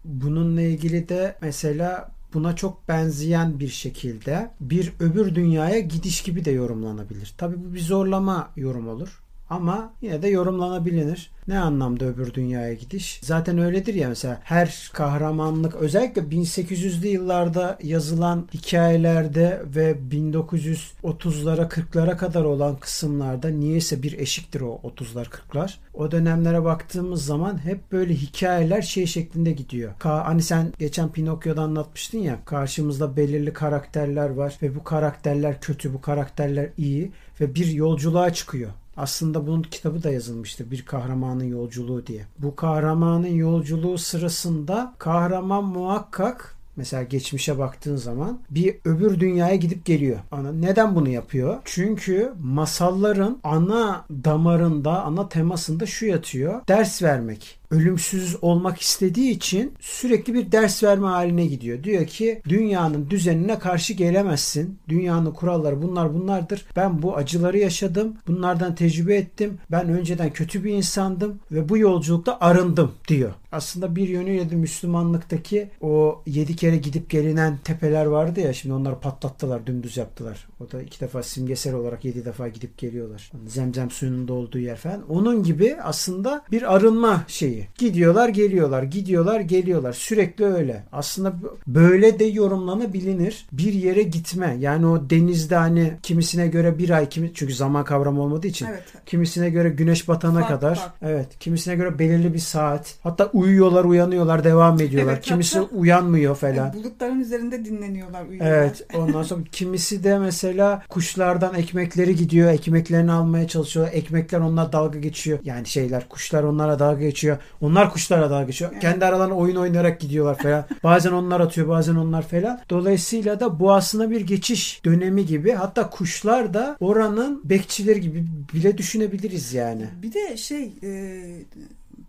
Bununla 0.04 0.60
ilgili 0.60 1.08
de 1.08 1.36
mesela 1.42 2.10
buna 2.34 2.56
çok 2.56 2.88
benzeyen 2.88 3.60
bir 3.60 3.68
şekilde 3.68 4.50
bir 4.60 4.92
öbür 5.00 5.34
dünyaya 5.34 5.80
gidiş 5.80 6.22
gibi 6.22 6.44
de 6.44 6.50
yorumlanabilir. 6.50 7.34
Tabii 7.38 7.56
bu 7.64 7.74
bir 7.74 7.80
zorlama 7.80 8.50
yorum 8.56 8.88
olur. 8.88 9.22
Ama 9.50 9.92
yine 10.02 10.22
de 10.22 10.28
yorumlanabilir. 10.28 11.30
Ne 11.48 11.58
anlamda 11.58 12.04
öbür 12.04 12.34
dünyaya 12.34 12.74
gidiş? 12.74 13.20
Zaten 13.22 13.58
öyledir 13.58 13.94
ya 13.94 14.08
mesela 14.08 14.40
her 14.44 14.90
kahramanlık 14.92 15.74
özellikle 15.74 16.22
1800'lü 16.22 17.06
yıllarda 17.06 17.78
yazılan 17.82 18.48
hikayelerde 18.54 19.62
ve 19.64 19.96
1930'lara 20.10 21.68
40'lara 21.68 22.16
kadar 22.16 22.44
olan 22.44 22.76
kısımlarda 22.76 23.48
niyeyse 23.48 24.02
bir 24.02 24.18
eşiktir 24.18 24.60
o 24.60 24.80
30'lar 24.84 25.26
40'lar. 25.26 25.74
O 25.94 26.10
dönemlere 26.10 26.64
baktığımız 26.64 27.24
zaman 27.24 27.64
hep 27.64 27.92
böyle 27.92 28.14
hikayeler 28.14 28.82
şey 28.82 29.06
şeklinde 29.06 29.52
gidiyor. 29.52 29.92
Ka 29.98 30.26
hani 30.26 30.42
sen 30.42 30.72
geçen 30.78 31.12
Pinokyo'da 31.12 31.62
anlatmıştın 31.62 32.18
ya 32.18 32.38
karşımızda 32.44 33.16
belirli 33.16 33.52
karakterler 33.52 34.30
var 34.30 34.58
ve 34.62 34.74
bu 34.74 34.84
karakterler 34.84 35.60
kötü 35.60 35.94
bu 35.94 36.00
karakterler 36.00 36.70
iyi 36.78 37.12
ve 37.40 37.54
bir 37.54 37.66
yolculuğa 37.66 38.32
çıkıyor. 38.32 38.70
Aslında 38.96 39.46
bunun 39.46 39.62
kitabı 39.62 40.02
da 40.02 40.10
yazılmıştı. 40.10 40.70
Bir 40.70 40.84
kahramanın 40.84 41.44
yolculuğu 41.44 42.06
diye. 42.06 42.26
Bu 42.38 42.56
kahramanın 42.56 43.26
yolculuğu 43.26 43.98
sırasında 43.98 44.94
kahraman 44.98 45.64
muhakkak 45.64 46.56
mesela 46.76 47.02
geçmişe 47.02 47.58
baktığın 47.58 47.96
zaman 47.96 48.38
bir 48.50 48.76
öbür 48.84 49.20
dünyaya 49.20 49.56
gidip 49.56 49.84
geliyor. 49.84 50.18
Ana 50.32 50.52
neden 50.52 50.94
bunu 50.94 51.08
yapıyor? 51.08 51.56
Çünkü 51.64 52.32
masalların 52.42 53.38
ana 53.44 54.04
damarında, 54.24 55.02
ana 55.02 55.28
temasında 55.28 55.86
şu 55.86 56.06
yatıyor. 56.06 56.60
Ders 56.68 57.02
vermek 57.02 57.58
ölümsüz 57.70 58.36
olmak 58.42 58.80
istediği 58.80 59.30
için 59.30 59.72
sürekli 59.80 60.34
bir 60.34 60.52
ders 60.52 60.82
verme 60.82 61.06
haline 61.06 61.46
gidiyor. 61.46 61.82
Diyor 61.84 62.06
ki 62.06 62.42
dünyanın 62.48 63.10
düzenine 63.10 63.58
karşı 63.58 63.92
gelemezsin. 63.92 64.78
Dünyanın 64.88 65.30
kuralları 65.30 65.82
bunlar 65.82 66.14
bunlardır. 66.14 66.66
Ben 66.76 67.02
bu 67.02 67.16
acıları 67.16 67.58
yaşadım. 67.58 68.16
Bunlardan 68.26 68.74
tecrübe 68.74 69.16
ettim. 69.16 69.58
Ben 69.70 69.88
önceden 69.88 70.32
kötü 70.32 70.64
bir 70.64 70.72
insandım 70.72 71.40
ve 71.50 71.68
bu 71.68 71.78
yolculukta 71.78 72.38
arındım 72.40 72.92
diyor. 73.08 73.32
Aslında 73.52 73.96
bir 73.96 74.08
yönüyle 74.08 74.50
de 74.50 74.56
Müslümanlıktaki 74.56 75.70
o 75.80 76.22
yedi 76.26 76.56
kere 76.56 76.76
gidip 76.76 77.10
gelinen 77.10 77.58
tepeler 77.64 78.06
vardı 78.06 78.40
ya 78.40 78.52
şimdi 78.52 78.74
onları 78.74 79.00
patlattılar, 79.00 79.66
dümdüz 79.66 79.96
yaptılar. 79.96 80.48
O 80.60 80.72
da 80.72 80.82
iki 80.82 81.00
defa 81.00 81.22
simgesel 81.22 81.74
olarak 81.74 82.04
yedi 82.04 82.24
defa 82.24 82.48
gidip 82.48 82.78
geliyorlar. 82.78 83.32
Zemzem 83.46 83.90
suyunun 83.90 84.28
da 84.28 84.32
olduğu 84.32 84.58
yer 84.58 84.76
falan. 84.76 85.10
Onun 85.10 85.42
gibi 85.42 85.76
aslında 85.82 86.44
bir 86.50 86.74
arınma 86.74 87.24
şeyi 87.28 87.55
şeyi. 87.56 87.68
Gidiyorlar 87.78 88.28
geliyorlar, 88.28 88.82
gidiyorlar 88.82 89.40
geliyorlar. 89.40 89.92
Sürekli 89.92 90.44
öyle. 90.44 90.82
Aslında 90.92 91.34
böyle 91.66 92.18
de 92.18 92.24
yorumlanabilir. 92.24 93.46
Bir 93.52 93.72
yere 93.72 94.02
gitme. 94.02 94.56
Yani 94.60 94.86
o 94.86 95.10
denizde 95.10 95.56
hani 95.56 95.92
kimisine 96.02 96.48
göre 96.48 96.78
bir 96.78 96.90
ay, 96.90 97.08
kimi, 97.08 97.34
çünkü 97.34 97.54
zaman 97.54 97.84
kavramı 97.84 98.22
olmadığı 98.22 98.46
için. 98.46 98.66
Evet. 98.66 98.82
Kimisine 99.06 99.50
göre 99.50 99.68
güneş 99.68 100.08
batana 100.08 100.40
fark, 100.40 100.48
kadar. 100.48 100.74
Fark. 100.74 100.92
Evet. 101.02 101.38
Kimisine 101.40 101.74
göre 101.74 101.98
belirli 101.98 102.34
bir 102.34 102.38
saat. 102.38 102.94
Hatta 103.02 103.30
uyuyorlar, 103.32 103.84
uyanıyorlar, 103.84 104.44
devam 104.44 104.80
ediyorlar. 104.80 105.12
Evet, 105.12 105.24
Kimisi 105.24 105.58
hatta, 105.58 105.76
uyanmıyor 105.76 106.36
falan. 106.36 106.72
Bulutların 106.72 107.20
üzerinde 107.20 107.64
dinleniyorlar, 107.64 108.26
uyuyorlar. 108.26 108.52
Evet. 108.52 108.86
Ondan 108.94 109.22
sonra 109.22 109.42
kimisi 109.52 110.04
de 110.04 110.18
mesela 110.18 110.82
kuşlardan 110.88 111.54
ekmekleri 111.54 112.16
gidiyor. 112.16 112.52
Ekmeklerini 112.52 113.12
almaya 113.12 113.48
çalışıyor. 113.48 113.88
Ekmekler 113.92 114.40
onlar 114.40 114.72
dalga 114.72 114.98
geçiyor. 114.98 115.38
Yani 115.44 115.66
şeyler, 115.66 116.08
kuşlar 116.08 116.42
onlara 116.42 116.78
dalga 116.78 117.00
geçiyor. 117.00 117.38
Onlar 117.60 117.92
kuşlara 117.92 118.30
dalga 118.30 118.44
geçiyor. 118.44 118.70
Evet. 118.72 118.82
Kendi 118.82 119.04
aralarında 119.04 119.34
oyun 119.34 119.56
oynayarak 119.56 120.00
gidiyorlar 120.00 120.38
falan. 120.38 120.64
bazen 120.84 121.12
onlar 121.12 121.40
atıyor 121.40 121.68
bazen 121.68 121.94
onlar 121.94 122.22
falan. 122.22 122.60
Dolayısıyla 122.70 123.40
da 123.40 123.60
bu 123.60 123.72
aslında 123.72 124.10
bir 124.10 124.20
geçiş 124.20 124.84
dönemi 124.84 125.26
gibi. 125.26 125.52
Hatta 125.52 125.90
kuşlar 125.90 126.54
da 126.54 126.76
oranın 126.80 127.40
bekçileri 127.44 128.00
gibi 128.00 128.24
bile 128.54 128.78
düşünebiliriz 128.78 129.54
yani. 129.54 129.86
Bir 130.02 130.12
de 130.12 130.36
şey 130.36 130.72
e, 130.82 131.20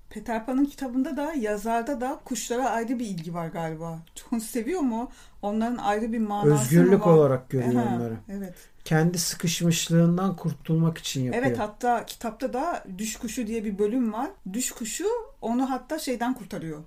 Peter 0.09 0.45
Pan'ın 0.45 0.65
kitabında 0.65 1.17
da 1.17 1.33
yazarda 1.33 2.01
da 2.01 2.19
kuşlara 2.25 2.69
ayrı 2.69 2.99
bir 2.99 3.05
ilgi 3.05 3.33
var 3.33 3.47
galiba. 3.47 3.99
Çok 4.15 4.43
seviyor 4.43 4.81
mu? 4.81 5.11
Onların 5.41 5.77
ayrı 5.77 6.13
bir 6.13 6.19
manası 6.19 6.63
Özgürlük 6.63 7.07
var. 7.07 7.13
olarak 7.13 7.49
görüyor 7.49 7.85
Aha, 7.85 7.95
onları. 7.95 8.13
Evet 8.29 8.53
kendi 8.87 9.17
sıkışmışlığından 9.17 10.35
kurtulmak 10.35 10.97
için 10.97 11.23
yapıyor. 11.23 11.43
Evet 11.45 11.59
hatta 11.59 12.05
kitapta 12.05 12.53
da 12.53 12.83
düş 12.97 13.15
kuşu 13.15 13.47
diye 13.47 13.65
bir 13.65 13.77
bölüm 13.77 14.13
var. 14.13 14.29
Düş 14.53 14.71
kuşu 14.71 15.05
onu 15.41 15.69
hatta 15.69 15.99
şeyden 15.99 16.33
kurtarıyor. 16.33 16.79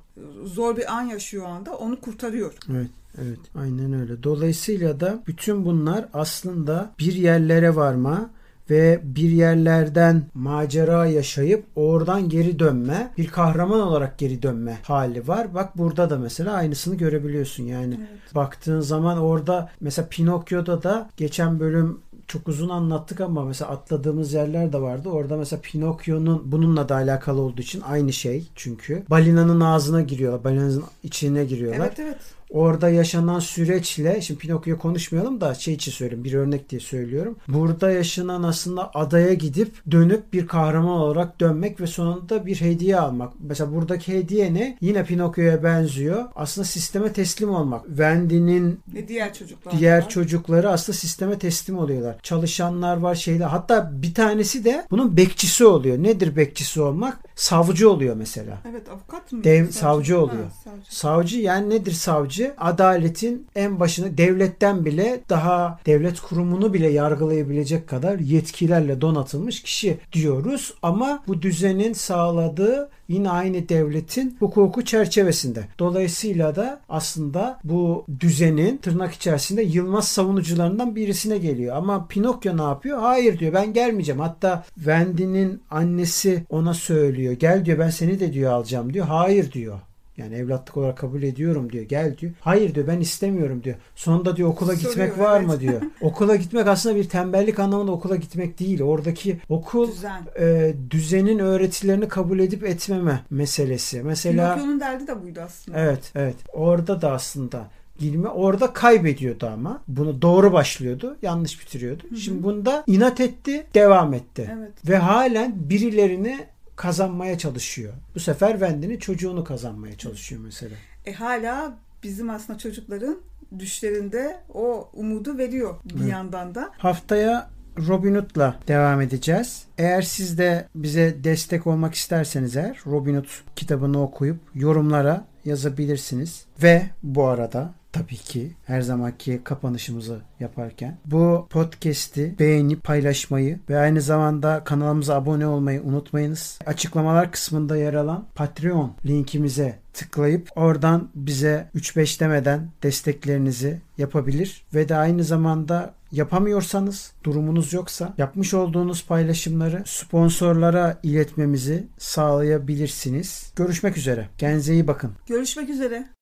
Zor 0.44 0.76
bir 0.76 0.96
an 0.96 1.02
yaşıyor 1.02 1.44
o 1.44 1.48
anda 1.48 1.76
onu 1.76 2.00
kurtarıyor. 2.00 2.54
Evet. 2.70 2.90
Evet 3.18 3.38
aynen 3.54 3.92
öyle. 3.92 4.22
Dolayısıyla 4.22 5.00
da 5.00 5.22
bütün 5.26 5.64
bunlar 5.64 6.08
aslında 6.14 6.90
bir 6.98 7.12
yerlere 7.12 7.76
varma, 7.76 8.30
ve 8.70 9.00
bir 9.02 9.30
yerlerden 9.30 10.22
macera 10.34 11.06
yaşayıp 11.06 11.64
oradan 11.76 12.28
geri 12.28 12.58
dönme, 12.58 13.10
bir 13.18 13.26
kahraman 13.26 13.80
olarak 13.80 14.18
geri 14.18 14.42
dönme 14.42 14.78
hali 14.82 15.28
var. 15.28 15.54
Bak 15.54 15.78
burada 15.78 16.10
da 16.10 16.18
mesela 16.18 16.52
aynısını 16.52 16.94
görebiliyorsun 16.94 17.64
yani. 17.64 17.94
Evet. 17.98 18.34
Baktığın 18.34 18.80
zaman 18.80 19.18
orada 19.18 19.70
mesela 19.80 20.08
Pinokyo'da 20.10 20.82
da 20.82 21.10
geçen 21.16 21.60
bölüm 21.60 22.00
çok 22.26 22.48
uzun 22.48 22.68
anlattık 22.68 23.20
ama 23.20 23.44
mesela 23.44 23.70
atladığımız 23.70 24.32
yerler 24.32 24.72
de 24.72 24.80
vardı. 24.80 25.08
Orada 25.08 25.36
mesela 25.36 25.62
Pinokyo'nun 25.62 26.42
bununla 26.44 26.88
da 26.88 26.94
alakalı 26.94 27.40
olduğu 27.40 27.60
için 27.60 27.80
aynı 27.80 28.12
şey 28.12 28.48
çünkü. 28.54 29.02
Balinanın 29.10 29.60
ağzına 29.60 30.02
giriyorlar. 30.02 30.44
Balinanın 30.44 30.84
içine 31.02 31.44
giriyorlar. 31.44 31.86
Evet 31.86 31.98
evet 31.98 32.39
orada 32.50 32.88
yaşanan 32.88 33.38
süreçle 33.38 34.20
şimdi 34.20 34.40
Pinokyo 34.40 34.78
konuşmayalım 34.78 35.40
da 35.40 35.54
şey 35.54 35.74
için 35.74 35.92
söyleyeyim 35.92 36.24
bir 36.24 36.34
örnek 36.34 36.70
diye 36.70 36.80
söylüyorum. 36.80 37.36
Burada 37.48 37.90
yaşanan 37.90 38.42
aslında 38.42 38.90
adaya 38.94 39.34
gidip 39.34 39.72
dönüp 39.90 40.32
bir 40.32 40.46
kahraman 40.46 41.00
olarak 41.00 41.40
dönmek 41.40 41.80
ve 41.80 41.86
sonunda 41.86 42.46
bir 42.46 42.60
hediye 42.60 43.00
almak. 43.00 43.32
Mesela 43.40 43.74
buradaki 43.74 44.12
hediye 44.12 44.54
ne? 44.54 44.78
Yine 44.80 45.04
Pinokyo'ya 45.04 45.62
benziyor. 45.62 46.24
Aslında 46.34 46.64
sisteme 46.64 47.12
teslim 47.12 47.50
olmak. 47.50 47.86
Wendy'nin 47.86 48.80
ve 48.94 49.08
diğer 49.08 49.34
çocuklar 49.34 49.78
diğer 49.78 50.02
var. 50.02 50.08
çocukları 50.08 50.70
aslında 50.70 50.98
sisteme 50.98 51.38
teslim 51.38 51.78
oluyorlar. 51.78 52.16
Çalışanlar 52.22 52.96
var 52.96 53.14
şeyler. 53.14 53.46
Hatta 53.46 53.90
bir 53.92 54.14
tanesi 54.14 54.64
de 54.64 54.86
bunun 54.90 55.16
bekçisi 55.16 55.64
oluyor. 55.64 56.02
Nedir 56.02 56.36
bekçisi 56.36 56.80
olmak? 56.80 57.18
Savcı 57.34 57.90
oluyor 57.90 58.16
mesela. 58.16 58.58
Evet 58.70 58.88
avukat 58.88 59.32
mı? 59.32 59.44
Dev, 59.44 59.64
savcı, 59.64 59.78
savcı 59.78 60.20
oluyor. 60.20 60.44
Ha, 60.44 60.50
savcı. 60.64 60.96
savcı 60.96 61.38
yani 61.38 61.70
nedir 61.70 61.92
savcı? 61.92 62.39
Savcı 62.40 62.54
adaletin 62.58 63.46
en 63.54 63.80
başını 63.80 64.18
devletten 64.18 64.84
bile 64.84 65.20
daha 65.28 65.78
devlet 65.86 66.20
kurumunu 66.20 66.74
bile 66.74 66.88
yargılayabilecek 66.88 67.88
kadar 67.88 68.18
yetkilerle 68.18 69.00
donatılmış 69.00 69.62
kişi 69.62 69.98
diyoruz 70.12 70.74
ama 70.82 71.22
bu 71.28 71.42
düzenin 71.42 71.92
sağladığı 71.92 72.90
yine 73.08 73.30
aynı 73.30 73.68
devletin 73.68 74.36
hukuku 74.38 74.84
çerçevesinde. 74.84 75.64
Dolayısıyla 75.78 76.56
da 76.56 76.80
aslında 76.88 77.60
bu 77.64 78.04
düzenin 78.20 78.76
tırnak 78.76 79.12
içerisinde 79.12 79.62
Yılmaz 79.62 80.08
savunucularından 80.08 80.96
birisine 80.96 81.38
geliyor. 81.38 81.76
Ama 81.76 82.06
Pinokyo 82.06 82.56
ne 82.56 82.62
yapıyor? 82.62 82.98
Hayır 82.98 83.38
diyor 83.38 83.52
ben 83.52 83.72
gelmeyeceğim. 83.72 84.20
Hatta 84.20 84.64
Wendy'nin 84.74 85.62
annesi 85.70 86.44
ona 86.48 86.74
söylüyor. 86.74 87.32
Gel 87.32 87.64
diyor 87.64 87.78
ben 87.78 87.90
seni 87.90 88.20
de 88.20 88.32
diyor 88.32 88.52
alacağım 88.52 88.94
diyor. 88.94 89.06
Hayır 89.06 89.52
diyor. 89.52 89.80
Yani 90.20 90.34
evlatlık 90.34 90.76
olarak 90.76 90.98
kabul 90.98 91.22
ediyorum 91.22 91.72
diyor. 91.72 91.84
Gel 91.84 92.18
diyor. 92.18 92.32
Hayır 92.40 92.74
diyor 92.74 92.86
ben 92.86 93.00
istemiyorum 93.00 93.64
diyor. 93.64 93.76
Sonunda 93.94 94.36
diyor 94.36 94.48
okula 94.48 94.76
Soruyor, 94.76 94.90
gitmek 94.90 95.18
var 95.18 95.40
evet. 95.40 95.48
mı 95.48 95.60
diyor. 95.60 95.82
okula 96.00 96.36
gitmek 96.36 96.66
aslında 96.66 96.96
bir 96.96 97.08
tembellik 97.08 97.58
anlamında 97.58 97.92
okula 97.92 98.16
gitmek 98.16 98.58
değil. 98.58 98.82
Oradaki 98.82 99.40
okul 99.48 99.88
Düzen. 99.88 100.22
e, 100.38 100.74
düzenin 100.90 101.38
öğretilerini 101.38 102.08
kabul 102.08 102.38
edip 102.38 102.64
etmeme 102.64 103.20
meselesi. 103.30 104.02
Mesela 104.02 104.54
Pinokyo'nun 104.54 104.80
derdi 104.80 105.06
de 105.06 105.22
buydu 105.22 105.40
aslında. 105.44 105.78
Evet, 105.78 106.12
evet. 106.14 106.36
Orada 106.52 107.02
da 107.02 107.12
aslında 107.12 107.66
girme 108.00 108.28
orada 108.28 108.72
kaybediyordu 108.72 109.46
ama 109.46 109.82
bunu 109.88 110.22
doğru 110.22 110.52
başlıyordu 110.52 111.16
yanlış 111.22 111.60
bitiriyordu. 111.60 112.02
Hı 112.08 112.14
hı. 112.14 112.18
Şimdi 112.18 112.42
bunda 112.42 112.84
inat 112.86 113.20
etti 113.20 113.66
devam 113.74 114.14
etti 114.14 114.50
evet. 114.58 114.88
ve 114.88 114.96
halen 114.96 115.52
birilerini 115.56 116.46
kazanmaya 116.80 117.38
çalışıyor. 117.38 117.92
Bu 118.14 118.20
sefer 118.20 118.50
Wendy'nin 118.50 118.98
çocuğunu 118.98 119.44
kazanmaya 119.44 119.98
çalışıyor 119.98 120.40
mesela. 120.44 120.74
E 121.06 121.12
hala 121.12 121.78
bizim 122.02 122.30
aslında 122.30 122.58
çocukların 122.58 123.18
düşlerinde 123.58 124.40
o 124.54 124.90
umudu 124.92 125.38
veriyor 125.38 125.74
bir 125.84 126.00
evet. 126.00 126.12
yandan 126.12 126.54
da. 126.54 126.70
Haftaya 126.78 127.50
Robin 127.88 128.14
Hood'la 128.14 128.60
devam 128.68 129.00
edeceğiz. 129.00 129.64
Eğer 129.78 130.02
siz 130.02 130.38
de 130.38 130.68
bize 130.74 131.24
destek 131.24 131.66
olmak 131.66 131.94
isterseniz 131.94 132.56
eğer 132.56 132.80
Robin 132.86 133.14
Hood 133.14 133.28
kitabını 133.56 134.02
okuyup 134.02 134.38
yorumlara 134.54 135.24
yazabilirsiniz. 135.44 136.44
Ve 136.62 136.82
bu 137.02 137.26
arada 137.26 137.74
tabii 137.92 138.16
ki 138.16 138.52
her 138.64 138.80
zamanki 138.80 139.40
kapanışımızı 139.44 140.20
yaparken 140.40 140.98
bu 141.04 141.46
podcast'i 141.50 142.34
beğenip 142.38 142.84
paylaşmayı 142.84 143.58
ve 143.70 143.78
aynı 143.78 144.00
zamanda 144.00 144.64
kanalımıza 144.64 145.14
abone 145.14 145.46
olmayı 145.46 145.82
unutmayınız. 145.82 146.58
Açıklamalar 146.66 147.32
kısmında 147.32 147.76
yer 147.76 147.94
alan 147.94 148.24
Patreon 148.34 148.92
linkimize 149.06 149.78
tıklayıp 149.92 150.48
oradan 150.56 151.08
bize 151.14 151.70
3-5 151.74 152.20
demeden 152.20 152.70
desteklerinizi 152.82 153.80
yapabilir 153.98 154.64
ve 154.74 154.88
de 154.88 154.96
aynı 154.96 155.24
zamanda 155.24 155.94
yapamıyorsanız, 156.12 157.12
durumunuz 157.24 157.72
yoksa 157.72 158.14
yapmış 158.18 158.54
olduğunuz 158.54 159.06
paylaşımları 159.06 159.82
sponsorlara 159.86 160.98
iletmemizi 161.02 161.86
sağlayabilirsiniz. 161.98 163.52
Görüşmek 163.56 163.96
üzere. 163.96 164.28
Kendinize 164.38 164.72
iyi 164.72 164.86
bakın. 164.86 165.12
Görüşmek 165.26 165.68
üzere. 165.68 166.19